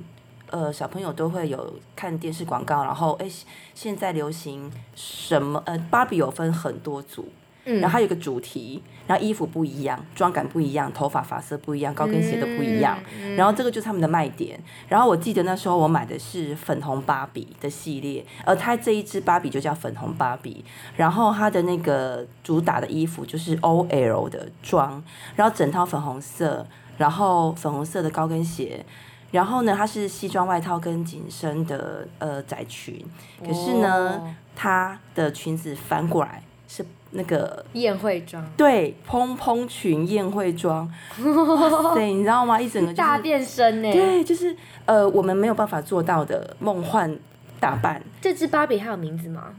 [0.51, 3.29] 呃小朋友都会有看电视广告，然后哎，
[3.73, 5.61] 现在流行什么？
[5.65, 7.27] 呃，芭比有分很多组，
[7.65, 12.97] 嗯然后它有个主题，然后衣服不一样，妆感不一样，头发发色不一样，高跟鞋都不一样。
[13.19, 14.57] 嗯然后这个就是他们的卖点。
[14.87, 20.63] 然后我记得那时候我买的是粉红芭比的系列，而它这一支芭比就叫粉红芭比。
[20.95, 25.03] 然后它的那个主打的衣服就是 OL 的妆，
[25.35, 26.65] 然后整套粉红色，
[26.97, 28.85] 然后粉红色的高跟鞋。
[29.31, 33.03] 然后呢，它是西装外套跟紧身的呃窄裙，
[33.45, 40.89] 可是呢，哦它的裙子翻过来是那个宴会装，对蓬蓬裙宴会装，
[41.21, 42.59] 哇塞， 你知道吗？
[42.59, 43.91] 一整个、就是、大变身呢。
[43.91, 44.55] 对，就是
[44.85, 47.17] 呃，我们没有办法做到的梦幻
[47.59, 48.01] 打扮。
[48.21, 49.53] 这只芭比还有名字吗？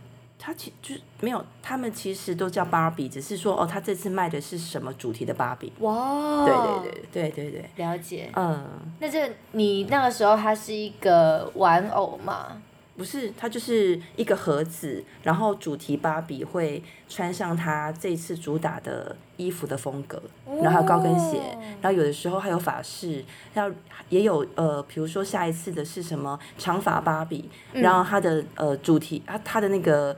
[0.47, 5.73] 它其就是没有，他们其实都叫芭比，只是说哦，他这次卖的是什么主题的芭比？
[5.81, 8.31] 哇，对对对对对对，了解。
[8.37, 8.65] 嗯，
[9.01, 12.63] 那这你那个时候它是一个玩偶嘛？
[12.97, 20.23] 不是，它就是一个盒子，然后主题芭比会穿上它这次主打的衣服的风格，
[20.63, 21.39] 然后还有高跟鞋，
[21.83, 23.23] 然后有的时候还有发饰，
[23.53, 23.71] 要
[24.09, 30.17] 也有呃，比如说下一次的是什么长发芭比，然后它的呃主题，啊它的那个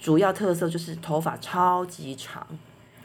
[0.00, 2.46] 主要特色就是头发超级长，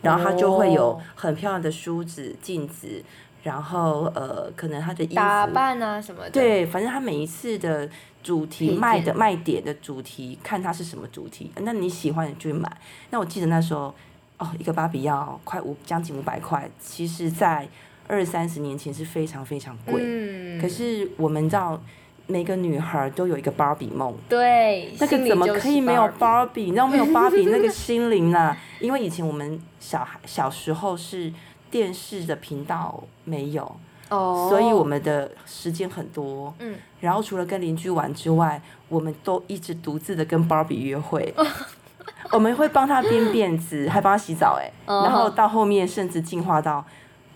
[0.01, 3.03] 然后它就会有很漂亮的梳子、镜子。
[3.43, 6.31] 然后呃，可能他的衣服打扮啊什么的。
[6.31, 7.87] 对，反正他每一次的
[8.23, 12.67] 主题卖的卖点的主题，看它是什么主题，那你喜欢你就买。
[13.11, 13.93] 那我记得那时候，
[14.39, 17.69] 哦，一个芭比要快五将近五百块，其实在
[18.07, 20.01] 二三十年前是非常非常贵。
[20.03, 21.79] 嗯，可是我们知道，
[22.27, 24.13] 每个女孩都有一个芭比梦。
[24.27, 26.63] 对，那个怎么可以没有芭比？
[26.63, 28.55] 你知道没有芭比那个心灵呢？
[28.79, 31.31] 因为以前我们小孩小时候是
[31.69, 33.75] 电视的频道没有，
[34.09, 36.53] 哦，所以我们的时间很多。
[36.59, 41.33] 嗯，然后除了跟邻居玩之外，我们都一直独自的跟芭比约会。
[42.31, 46.83] 我们会帮她编辫子，还帮她洗澡，哎，然后到后面甚至进化到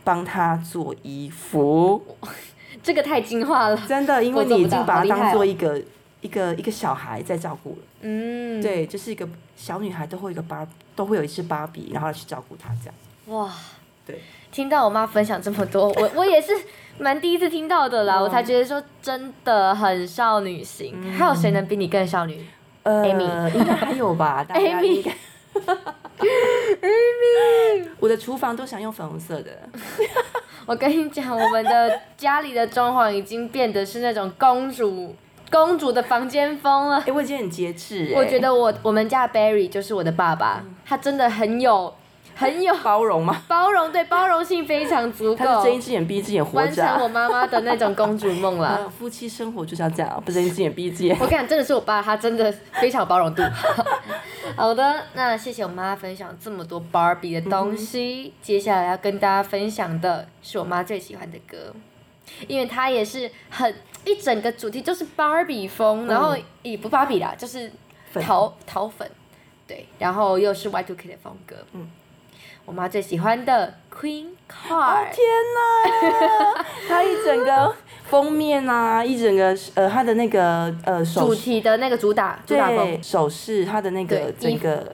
[0.03, 2.03] 帮她做衣服。
[2.81, 5.81] 这个太进化了，真的，因为你已经把它当做一个、哦、
[6.21, 7.77] 一个一个小孩在照顾了。
[8.01, 12.95] 嗯，对，就是一个小女孩都会有一个芭，都会有一只芭比，然后去照顾她这样。
[13.27, 13.53] 哇，
[14.05, 14.21] 对，
[14.51, 16.53] 听到我妈分享这么多，我我也是
[16.97, 20.93] 蛮第一次听到的啦， 我才觉得说真的很少女心。
[20.95, 22.45] 嗯、还有谁能比你更少女？
[22.83, 24.45] 呃，Amy，应该还有吧？
[24.49, 25.11] Amy，Amy，
[27.99, 29.69] 我的厨房都想用粉红色的。
[30.65, 35.15] 我跟你讲，我们的家里的装潢已经变得是那种公主
[35.51, 36.97] 公主的房间风了。
[36.97, 38.13] 哎、欸，我已经很节制。
[38.15, 41.93] 我觉得我我们家 Barry 就是我的爸爸，嗯、他真的很有。
[42.35, 43.41] 很有包容吗？
[43.47, 45.63] 包容，对，包容性非常足够。
[45.63, 46.91] 睁一只眼闭一只眼活着、啊。
[46.91, 48.79] 完成我妈妈的那种公主梦啦。
[48.97, 51.15] 夫妻生活就是要这样，不睁一只眼闭一只眼。
[51.19, 53.43] 我跟你讲，真的是我爸，他真的非常有包容度。
[54.55, 58.33] 好的，那谢谢我妈分享这么多 Barbie 的东西。
[58.33, 61.73] 嗯、接下来要跟大家分享的是我妈最喜欢的歌，
[62.47, 63.73] 因为她也是很
[64.05, 67.71] 一整个主题就是 Barbie 风，嗯、然后也不芭比啦，就是
[68.13, 69.09] 桃桃粉，
[69.67, 71.89] 对，然后又是 Y2K 的风格，嗯。
[72.69, 76.63] 我妈最喜欢的 Queen Card，哦、天哪！
[76.87, 77.75] 它一整个
[78.07, 84.85] 封面啊，一整个呃，它的那个呃主题的那个主打，主打对，首饰，它的那个整个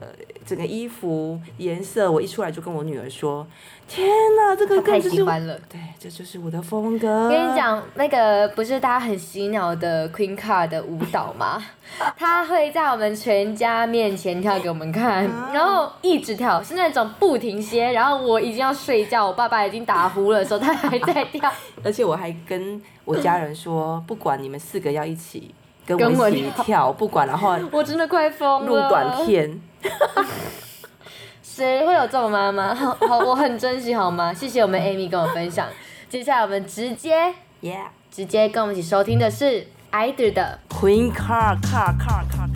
[0.46, 3.46] 整个衣服颜色，我一出来就跟我女儿说。
[3.88, 5.56] 天呐，这个太喜欢了！
[5.68, 7.08] 对，这就是我的风格。
[7.24, 11.64] 我跟你讲，那个不是大家很洗脑的 Queen Card 的舞蹈吗？
[12.18, 17.92] 他会在我们全家面前跳给我们看，然后一直跳，是那种不停歇。
[17.92, 21.50] 然后我已经要睡觉，我爸爸已经打呼了的时候，他还在跳。
[21.84, 25.54] 而且我还跟我家人说，不管你们四个要一起
[25.86, 28.66] 跟我一起跳，不管，然后我真的快疯了。
[28.66, 29.60] 录短片。
[31.56, 32.74] 谁会有这种妈妈？
[32.74, 34.30] 好，好，我很珍惜，好吗？
[34.30, 35.66] 谢谢我们 Amy 跟我分享。
[36.06, 37.32] 接下来我们直接
[37.62, 42.55] ，Yeah，直接跟我们一起收听的是 Idol 的 Queen Card Card Card Card。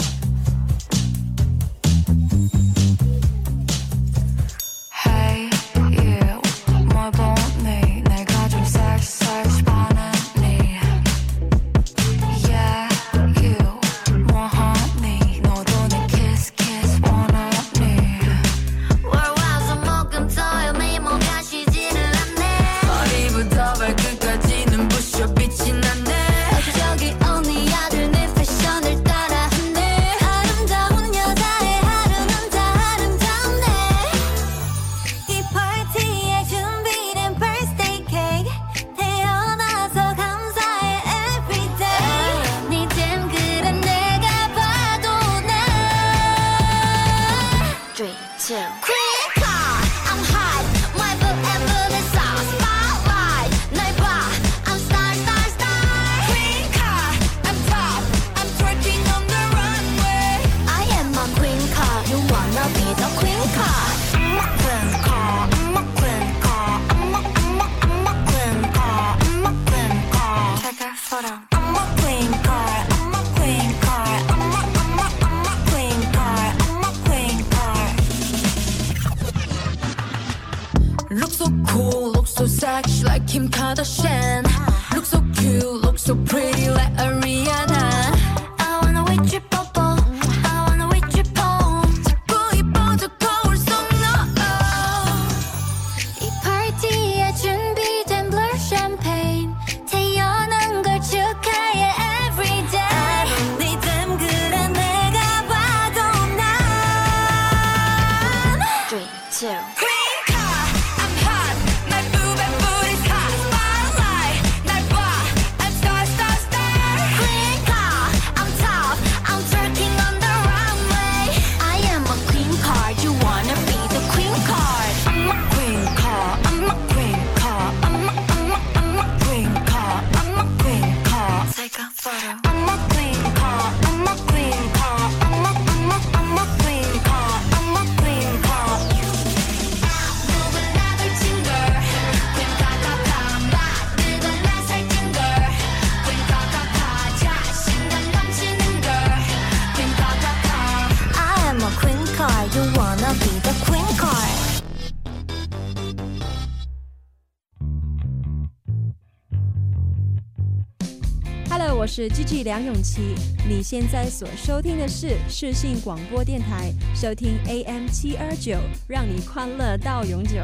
[162.01, 163.15] 是 GG 梁咏琪。
[163.47, 168.57] 你现在所收听的是视信广播电台，收听 AM 七二九，
[168.89, 170.39] 让你欢乐到永久。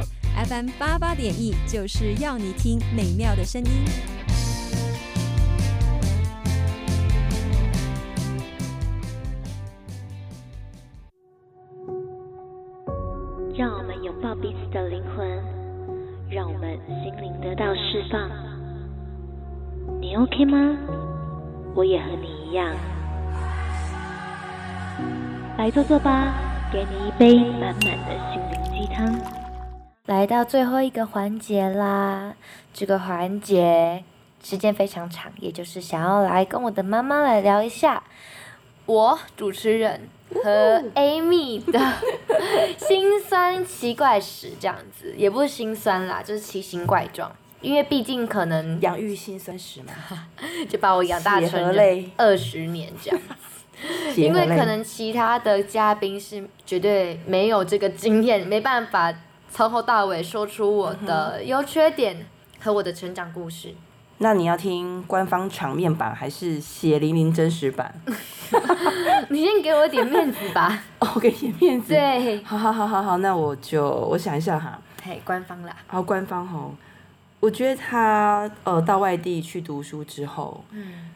[0.46, 3.70] FM 八八点一，就是要你听美妙的声音。
[13.56, 15.26] 让我们拥抱彼此的灵魂，
[16.30, 18.30] 让我们心灵得到释放。
[20.02, 20.75] 你 OK 吗？
[21.86, 22.74] 我也和你一样。
[25.56, 26.34] 来坐坐吧，
[26.72, 29.16] 给你一杯满满的心灵鸡汤。
[30.06, 32.34] 来到最后一个环节啦，
[32.74, 34.02] 这个环节
[34.42, 38.02] 时间非常长，也就是想要来跟我的妈妈来聊一下
[38.86, 40.08] 我主持人。
[40.42, 41.78] 和 Amy 的
[42.78, 47.30] 心酸奇怪史，这样子也不是辛酸啦，就是奇形怪状。
[47.66, 49.92] 因为毕竟可能养育心酸史嘛，
[50.70, 51.74] 就把我养大成
[52.16, 53.20] 二十年这样。
[54.16, 59.12] 因为可能其他的嘉宾是绝对没有这个经验，没办法
[59.50, 62.24] 从头到尾说出我的优缺点
[62.60, 63.74] 和我的成长故事。
[64.18, 67.92] 那你要听官方场面版还是血淋淋真实版？
[69.28, 70.84] 你先给我点面子吧。
[71.00, 71.88] 哦，给点面子。
[71.88, 72.40] 对。
[72.44, 74.80] 好好好好好，那我就我想一下哈。
[75.02, 75.76] 嘿，官方啦。
[75.88, 76.72] 好，官方吼。
[77.40, 81.10] 我觉得他呃到外地去读书之后，嗯，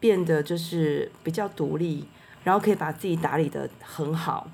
[0.00, 2.06] 变得就是比较独立，
[2.44, 4.46] 然后可以把自己打理的很好。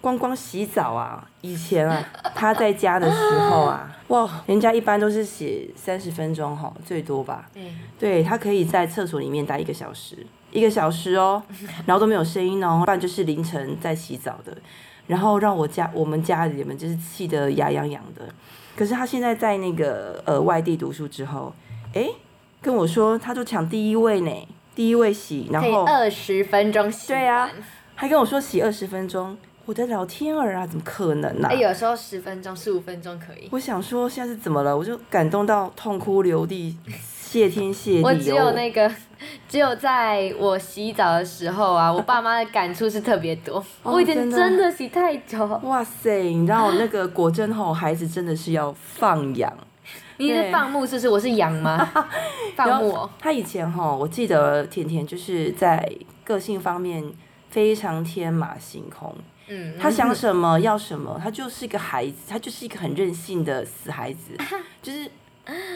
[0.00, 7.50] 光光洗澡啊，以前啊， 他在家的时候啊，哇，人家一般都是洗三十分钟哈，最多吧。
[7.98, 10.18] 对，他可以在厕所里面待一个小时，
[10.52, 11.42] 一个小时哦，
[11.86, 14.54] 然后都没有声音哦，不然就是凌晨在洗澡的，
[15.06, 18.28] 然后让我家我们家里面就是气得牙痒痒的。
[18.76, 21.52] 可是他现在在那个呃外地读书之后，
[21.92, 22.08] 哎，
[22.60, 27.08] 跟我说他就抢第一位呢，第一位洗，然后二十分钟洗。
[27.08, 27.50] 对啊，
[27.94, 29.36] 还跟我说洗二十分钟。
[29.66, 31.50] 我的老天儿啊，怎么可能呢、啊？
[31.50, 33.48] 哎，有时候十分钟、十五分钟可以。
[33.50, 34.76] 我想说，现在是怎么了？
[34.76, 38.02] 我就感动到痛哭流涕，谢天谢地。
[38.02, 38.92] 我只有那个，
[39.48, 43.58] 只有在我洗澡的时候啊，我爸妈的感触是特别多。
[43.82, 45.46] 哦、我以前真的洗太久。
[45.62, 46.22] 哇塞！
[46.22, 49.52] 你知道那个果真吼，孩子真的是要放养。
[50.16, 51.08] 你是放牧，是不是？
[51.08, 51.92] 我是羊吗？
[52.54, 53.08] 放牧。
[53.18, 55.90] 他以前吼，我记得甜甜就是在
[56.22, 57.04] 个性方面
[57.50, 59.14] 非常天马行空。
[59.48, 64.38] 嗯，他想什么要什么，他就是一个孩子，他就是一个很任性的死孩子，
[64.80, 65.10] 就是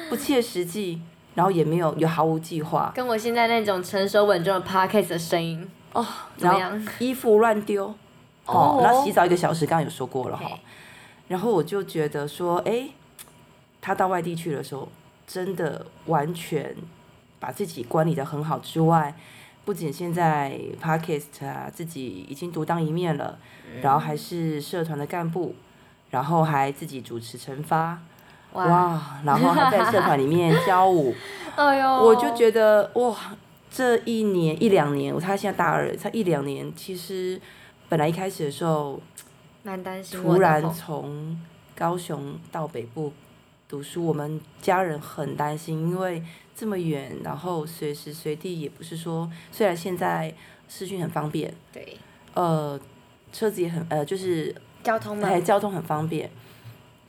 [0.09, 1.03] 不切实际，
[1.39, 5.71] 然后也没有也毫无计划，跟我现在那种成熟稳重的 podcast 的声音。
[5.93, 6.05] 哦，
[6.37, 6.89] 怎么样？
[6.99, 7.95] 衣服乱丢。
[8.47, 10.51] 哦，然后洗澡一个小时，刚刚有说过了哈，
[11.29, 12.89] 然后我就觉得说，哎，
[13.81, 14.89] 他到外地去的时候，
[15.29, 16.75] 真的完全
[17.39, 19.15] 把自己管理的很好之外。
[19.65, 23.39] 不仅现在 Podcast 啊，自己已经独当一面了，
[23.73, 25.55] 嗯、然后还是社团的干部，
[26.11, 28.01] 然后还自己主持成发，
[28.53, 31.15] 哇，哇，然后还在社团里面教舞，
[31.57, 33.17] 哎呦，我就觉得哇，
[33.71, 37.41] 这一年一两年，他现在大二，才一两年，其实
[37.89, 39.01] 本来一开始的时候，
[39.63, 41.41] 蛮担心，突然从
[41.77, 43.13] 高雄到北部
[43.69, 46.23] 读书，我们家人很担心，因为。
[46.61, 50.35] 这么远，然后随时随地也不是说，虽然现在
[50.69, 51.97] 视讯很方便，对，
[52.35, 52.77] 呃，
[53.33, 56.29] 车子也很呃，就是交通嘛，哎，交通很方便，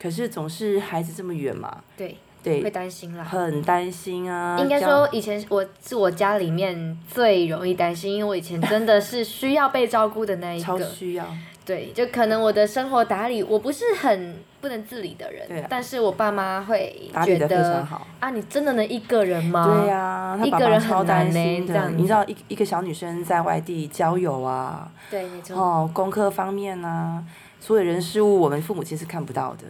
[0.00, 4.58] 可是总是孩子这么远嘛，对对，会担心啦，很担心啊。
[4.58, 11.26] 应该说以前我是我家里面最容易担心，因为我以前真的是需要被照顾的那一个，超需要。
[11.62, 19.64] 对，就可能我的生活打理，我不是很不能自理的人，但是我爸妈会觉得非常好啊，你真的能一个人吗？
[19.66, 21.90] 对呀，啊，一个人超担心的。
[21.90, 25.56] 你知道一一个小女生在外地交友啊，对，没错。
[25.56, 27.22] 哦，功课方面啊，
[27.60, 29.64] 所有人事物，我们父母亲是看不到的。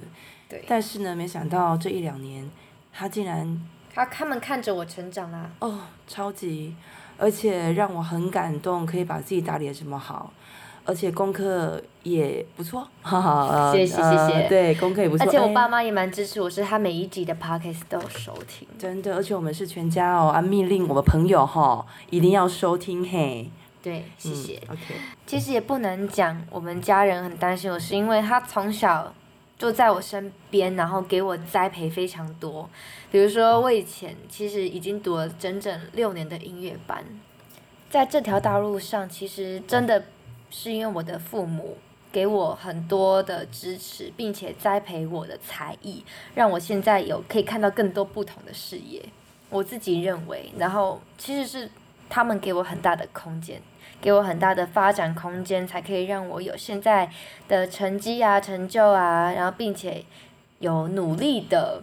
[0.49, 0.65] 对。
[0.67, 2.49] 但是呢，没想到这一两年，
[2.93, 3.61] 他竟然
[3.93, 5.69] 他他们看着我成长啦，啊。
[5.69, 6.75] 哦，超级，
[7.19, 10.33] 而且让我很感动，可以把自己打理的这么好。
[10.83, 14.49] 而且功课也不错， 哈哈，谢谢谢谢。
[14.49, 15.27] 对，功课也不错。
[15.27, 18.67] 而且我爸妈也蛮支持我，是他每一集的 podcast 都有收听。
[18.79, 23.51] 真的，而且我们是全家哦，啊，命令我们朋友哈，一定要收听嘿。
[23.83, 24.61] 对，谢谢。
[24.69, 24.95] 嗯、OK。
[25.27, 29.15] 其实也不能讲我们家人很担心我，是因为他从小
[29.59, 32.69] 就在我身边，然后给我栽培非常多。
[33.11, 37.05] 比如说，我以前其实已经读了整整六年的音乐班，
[37.89, 40.05] 在这条道路上，其实真的。
[40.53, 41.79] 是因为我的父母
[42.11, 46.05] 给我很多的支持，并且栽培我的才艺，
[46.35, 49.01] 让我现在有可以看到更多不同的视野。
[49.49, 51.71] 我自己认为，然后其实是
[52.11, 53.63] 他们给我很大的空间，
[54.01, 57.09] 给我很大的发展空间，才可以让我有现在
[57.49, 60.05] 的成绩啊、成就啊，然后并且
[60.59, 61.81] 有努力的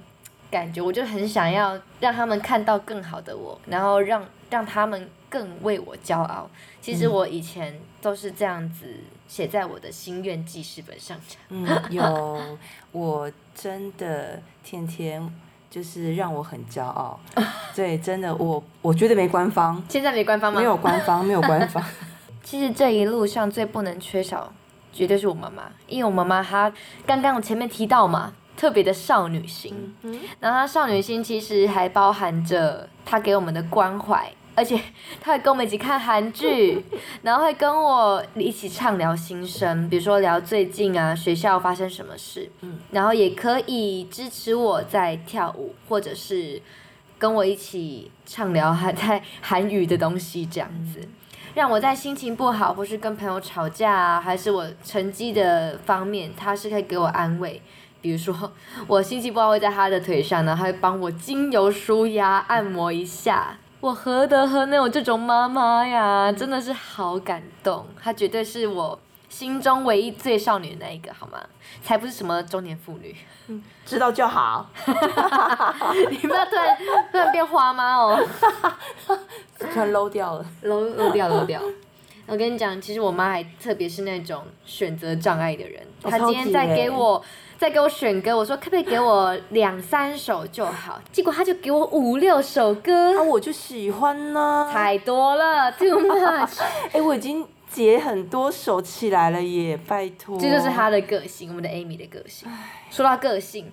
[0.52, 0.82] 感觉。
[0.82, 6.50] 我就很想要让他们看到更好的我，然后让让他们更为我骄傲。
[6.82, 8.86] 其实我以前都是这样子
[9.28, 11.18] 写在我的心愿记事本上。
[11.50, 12.58] 嗯，有，
[12.92, 15.34] 我真的天天。
[15.78, 17.20] 就是让我很骄傲，
[17.76, 20.60] 对，真的，我我觉得没官方， 现在没官方吗？
[20.60, 21.84] 没有官方，没有官方。
[22.44, 24.52] 其实这一路上最不能缺少，
[24.92, 26.74] 绝对是我妈妈，因为我妈妈她
[27.06, 34.28] 刚刚我前面提到嘛，特别的少女心，嗯、然后她少女心其实还包含着她给我们的关怀。
[34.58, 34.76] 而且
[35.22, 36.84] 他会跟我们一起看韩剧，
[37.22, 42.80] 然后会跟我一起畅聊心声，比如说聊最近啊学校发生什么事，嗯。
[42.90, 46.60] 然后也可以支持我在跳舞，或者是
[47.20, 51.08] 跟我一起畅聊还 在韩语的东西这样子，
[51.54, 57.62] 让我在心情不好或是跟朋友吵架啊，还是我成绩的方面，他是可以给我安慰，
[58.02, 58.52] 比如说
[58.88, 63.60] 我心情不好会在他的腿上呢，他会帮我精油舒压按摩一下。
[63.88, 66.30] 我何德何能有这种妈妈呀？
[66.30, 71.40] 真的是好感动，她绝对是我心中唯一最少女的那一个，好吗？
[71.82, 73.16] 才不是什么中年妇女。
[73.48, 74.70] 嗯，知道就好。
[76.12, 76.78] 你不要突然
[77.14, 78.22] 突然变花妈哦，
[79.58, 81.62] 突然 low 掉了，low low 掉 low 掉。
[82.28, 87.24] 我跟你讲，其实我妈还特别是那种选择障碍的人，她今天在给我。
[87.58, 96.62] 再给我选歌，我说可不可以给我两三首就好，结果他就给我五六首歌，啊，我就喜欢呢，太多了，too much。
[96.62, 100.40] 哎、欸，我已经截很多首起来了耶，拜托。
[100.40, 102.48] 这就是他的个性，我们的 Amy 的个性。
[102.92, 103.72] 说到个性，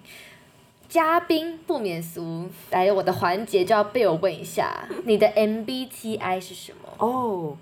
[0.89, 6.89] 嘉宾不免俗，来我的环节就要被我问一下，你的 MBTI 是什么？
[6.97, 7.07] 哦。
[7.07, 7.53] Oh.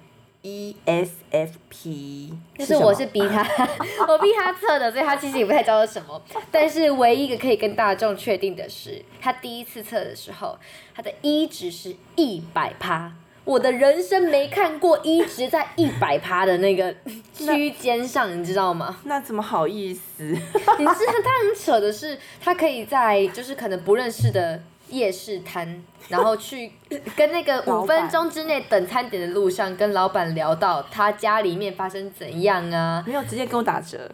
[0.42, 3.42] ESFP，就是我是逼他，
[4.08, 6.20] 我逼他测的，所以他其实也不太知道是什么。
[6.50, 10.58] 但是唯一一个可以跟大众确定的是，他第一次测的时候，
[10.94, 13.12] 他的 E 值是一百趴。
[13.44, 16.94] 我的人生没看过一直在一百趴的那个
[17.34, 19.00] 区间上，你知道吗？
[19.04, 20.22] 那怎么好意思？
[20.22, 24.62] 你知道他很扯的是，他可以在就是可能不认识的。
[24.92, 26.70] 夜市摊，然后去
[27.16, 33.02] 跟那个五分钟之内等餐点的路上，跟老板聊到他家里面发生怎样啊？
[33.06, 34.10] 没有直接跟我打折，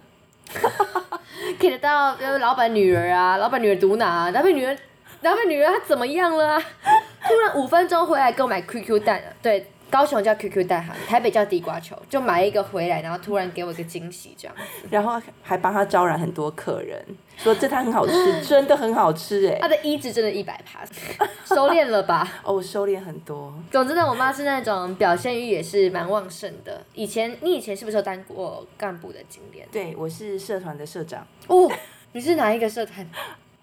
[1.60, 4.30] 可以得到老板女儿啊，老板女儿读哪啊？
[4.30, 4.76] 老板女儿，
[5.22, 6.62] 老板女儿她怎么样了啊？
[7.28, 9.66] 突然五分钟回来给我买 QQ 蛋，对。
[9.90, 14.54] 高雄叫 QQ 蛋哈，台北叫地瓜球，就买一个回来，然后突然给我一个惊喜这样，
[14.90, 17.02] 然后还帮他招揽很多客人，
[17.38, 19.58] 说这摊很好吃， 真的很好吃哎。
[19.60, 20.84] 他的一值真的一百趴，
[21.46, 22.28] 收敛了吧？
[22.42, 23.52] 哦，我收敛很多。
[23.70, 26.82] 总之呢，我妈是那种表现欲也是蛮旺盛的。
[26.94, 29.66] 以前你以前是不是有当过干部的经验？
[29.70, 31.26] 对，我是社团的社长。
[31.46, 31.70] 哦，
[32.12, 33.06] 你是哪一个社团？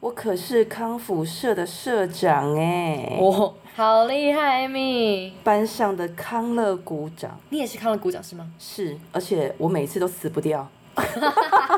[0.01, 3.17] 我可是康复社的社长哎！
[3.19, 5.34] 哦，好厉害咪！
[5.43, 8.47] 班上的康乐股长，你也是康乐股长是吗？
[8.59, 10.69] 是，而且我每次都死不掉。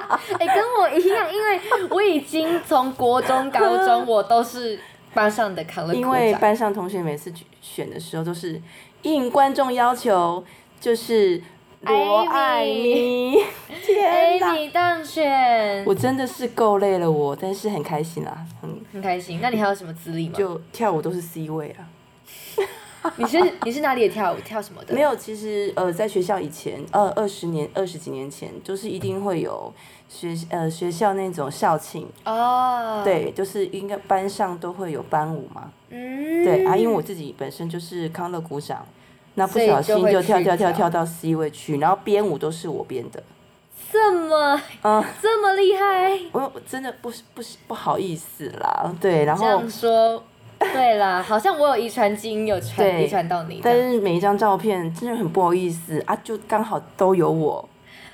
[0.40, 4.80] 哎、欸，跟我一样，因为我已经从国中、高中我都是
[5.14, 6.02] 班上的康乐股长。
[6.02, 8.62] 因为班上同学每次选的时候都是
[9.04, 10.44] 应观众要求，
[10.80, 11.42] 就是。
[11.80, 13.38] 罗爱咪，
[13.86, 14.56] 天哪！
[14.56, 19.40] 你当选，我真的是够累了我，但是很开心啦，很，很开心。
[19.40, 20.34] 那你还有什么资历吗？
[20.36, 21.86] 就跳舞都是 C 位啊。
[23.18, 24.38] 你是你是哪里的跳舞？
[24.42, 24.94] 跳什么的？
[24.94, 29.74] 没有，其实呃，在学校以前，呃，二十年二十几年前，就是一定会有
[30.10, 33.02] 学呃学校那种校庆哦。
[33.04, 35.72] 对，就是应该班上都会有班舞嘛。
[35.90, 36.44] 嗯。
[36.44, 38.86] 对啊，因为我自己本身就是康乐鼓掌。
[39.40, 43.22] 那不小心就跳跳跳跳到 C 位去，然后编舞都是我编的，
[43.92, 50.24] 这么嗯这么厉害，我真的不不不好意思啦，对，然后这样说
[50.74, 57.68] 对啦，好像我有遗传基因有传遗传到你，但是每一张照片真的很不好意思啊，就刚好都有我。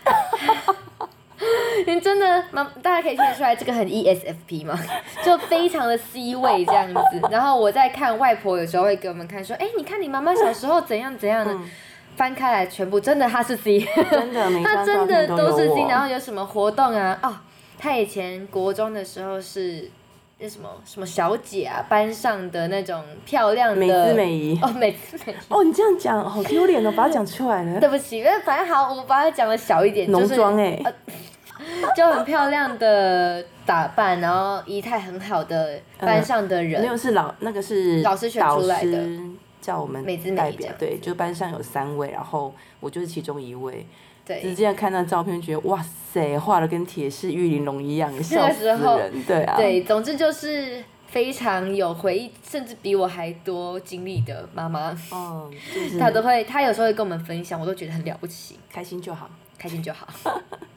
[1.86, 4.80] 你真的，妈大家可以听得出来这个很 ESFP 吗？
[5.26, 7.22] 就非常的 C 位这样子。
[7.30, 11.70] 然后我在看外婆有时候会给我们看说，哎，你看你妈妈小时候怎样怎样的，嗯、
[12.16, 13.80] 翻开来全部真的她是 C，
[14.10, 15.82] 真的，她真的都是 C。
[15.90, 17.20] 然后有什么活动啊？
[17.22, 17.36] 哦，
[17.78, 19.90] 她以前国中的时候是
[20.44, 27.80] 那什么什么小姐啊，班上的那种漂亮的美姿美仪哦，美姿美仪哦，你这样讲好丢脸哦，把它讲出来了。
[27.82, 30.82] 对不起，那反正好，我把它讲的小一点，浓妆哎。
[30.84, 30.94] 呃
[31.96, 39.00] 就很漂亮的打扮，然后仪态很好的班上的人，没有是老那个是老师选出来的，
[39.62, 43.86] 叫我们美姿美仪代表，对，就班上有三位，然后我就是其中一位。
[44.26, 49.24] 直对，接看那照片，觉得哇塞，画的跟铁狮玉玲珑一样，笑死时候人。
[49.24, 59.30] 对啊，对，总之就是非常有回忆，甚至比我还多经历的妈妈，哦，就是她都会，她有时候会跟我们分享，我都觉得很了不起，开心就好。
[59.58, 60.08] 开心就好。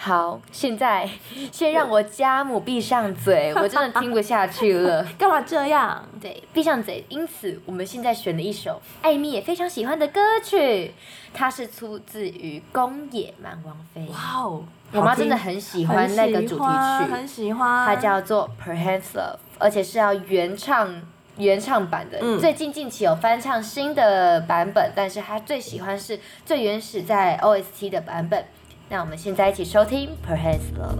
[0.00, 1.10] 好，现在
[1.50, 5.04] 先让我家母闭上嘴， 我真的听不下去了。
[5.18, 6.04] 干嘛这样？
[6.20, 7.04] 对，闭上嘴。
[7.08, 10.94] 因此，我们现在选了一首艾米也非常喜欢的歌曲，
[11.34, 14.06] 它是出自于宫野蛮王妃。
[14.12, 17.84] 哇哦，我妈真的很喜欢那个主题曲，很喜欢。
[17.84, 21.02] 它叫做《Perhaps Love》，而且是要原唱
[21.38, 22.18] 原唱版的。
[22.20, 28.44] 嗯、最近近期有翻唱新的版本，但是她最喜欢是最原始在 OST 的版本。
[28.88, 30.96] 那我们现在一起收听《Perhaps 了》。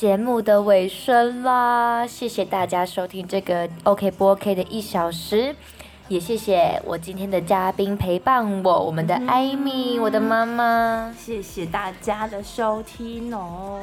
[0.00, 5.54] 节目的尾声啦，谢谢大家收听这个 OK 不 OK 的一小时。
[6.10, 11.14] 也谢谢我今天的嘉宾陪伴我，我们的艾米，我的妈妈。
[11.16, 13.78] 谢谢大家的收听哦。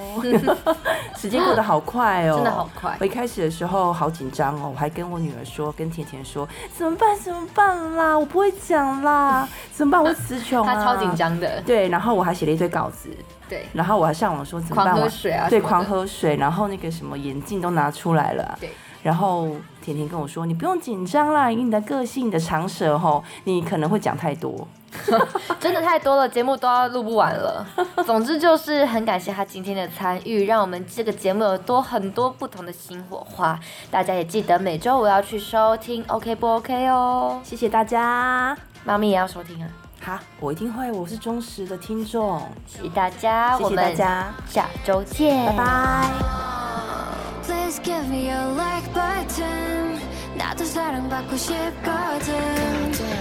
[1.15, 2.97] 时间过得好快哦， 真的好快。
[2.99, 7.17] 我一开始的时候好紧张哦，我还跟我女儿说，跟甜甜说，怎么办？
[7.17, 8.19] 怎么办啦？
[8.19, 10.03] 我不会讲啦，怎么办？
[10.03, 10.75] 我词穷啊。
[10.75, 11.61] 她超紧张的。
[11.61, 13.07] 对，然后我还写了一堆稿子。
[13.47, 13.65] 对。
[13.71, 14.93] 然后我还上网说怎么办？
[14.93, 15.47] 狂喝水啊。
[15.49, 18.57] 对，狂喝水，然后那个什么眼镜都拿出来了。
[18.59, 18.71] 对。
[19.03, 19.47] 然后
[19.81, 24.67] 甜甜跟我说：“你不用紧张啦，以你的个性、你的长舌吼，你可能会讲太多，
[25.59, 27.65] 真的太多了，节目都要录不完了。
[28.05, 33.57] 总之就是很感谢他今天的参与，让我们这个节目有多很多不同的新火花。
[33.89, 37.39] 大家也记得每周五要去收听，OK 不 OK 哦？
[37.43, 39.69] 谢谢大家，妈咪也要收听啊。
[40.01, 42.41] 好，我一定会，我是忠实的听众。
[42.65, 47.16] 谢谢大家，谢谢大家，下周见，拜拜。”
[47.46, 50.00] Please give me a like button
[50.36, 52.32] 나도 사랑받고 싶거든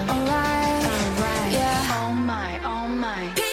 [0.10, 3.45] Alright, alright, yeah Oh my, oh my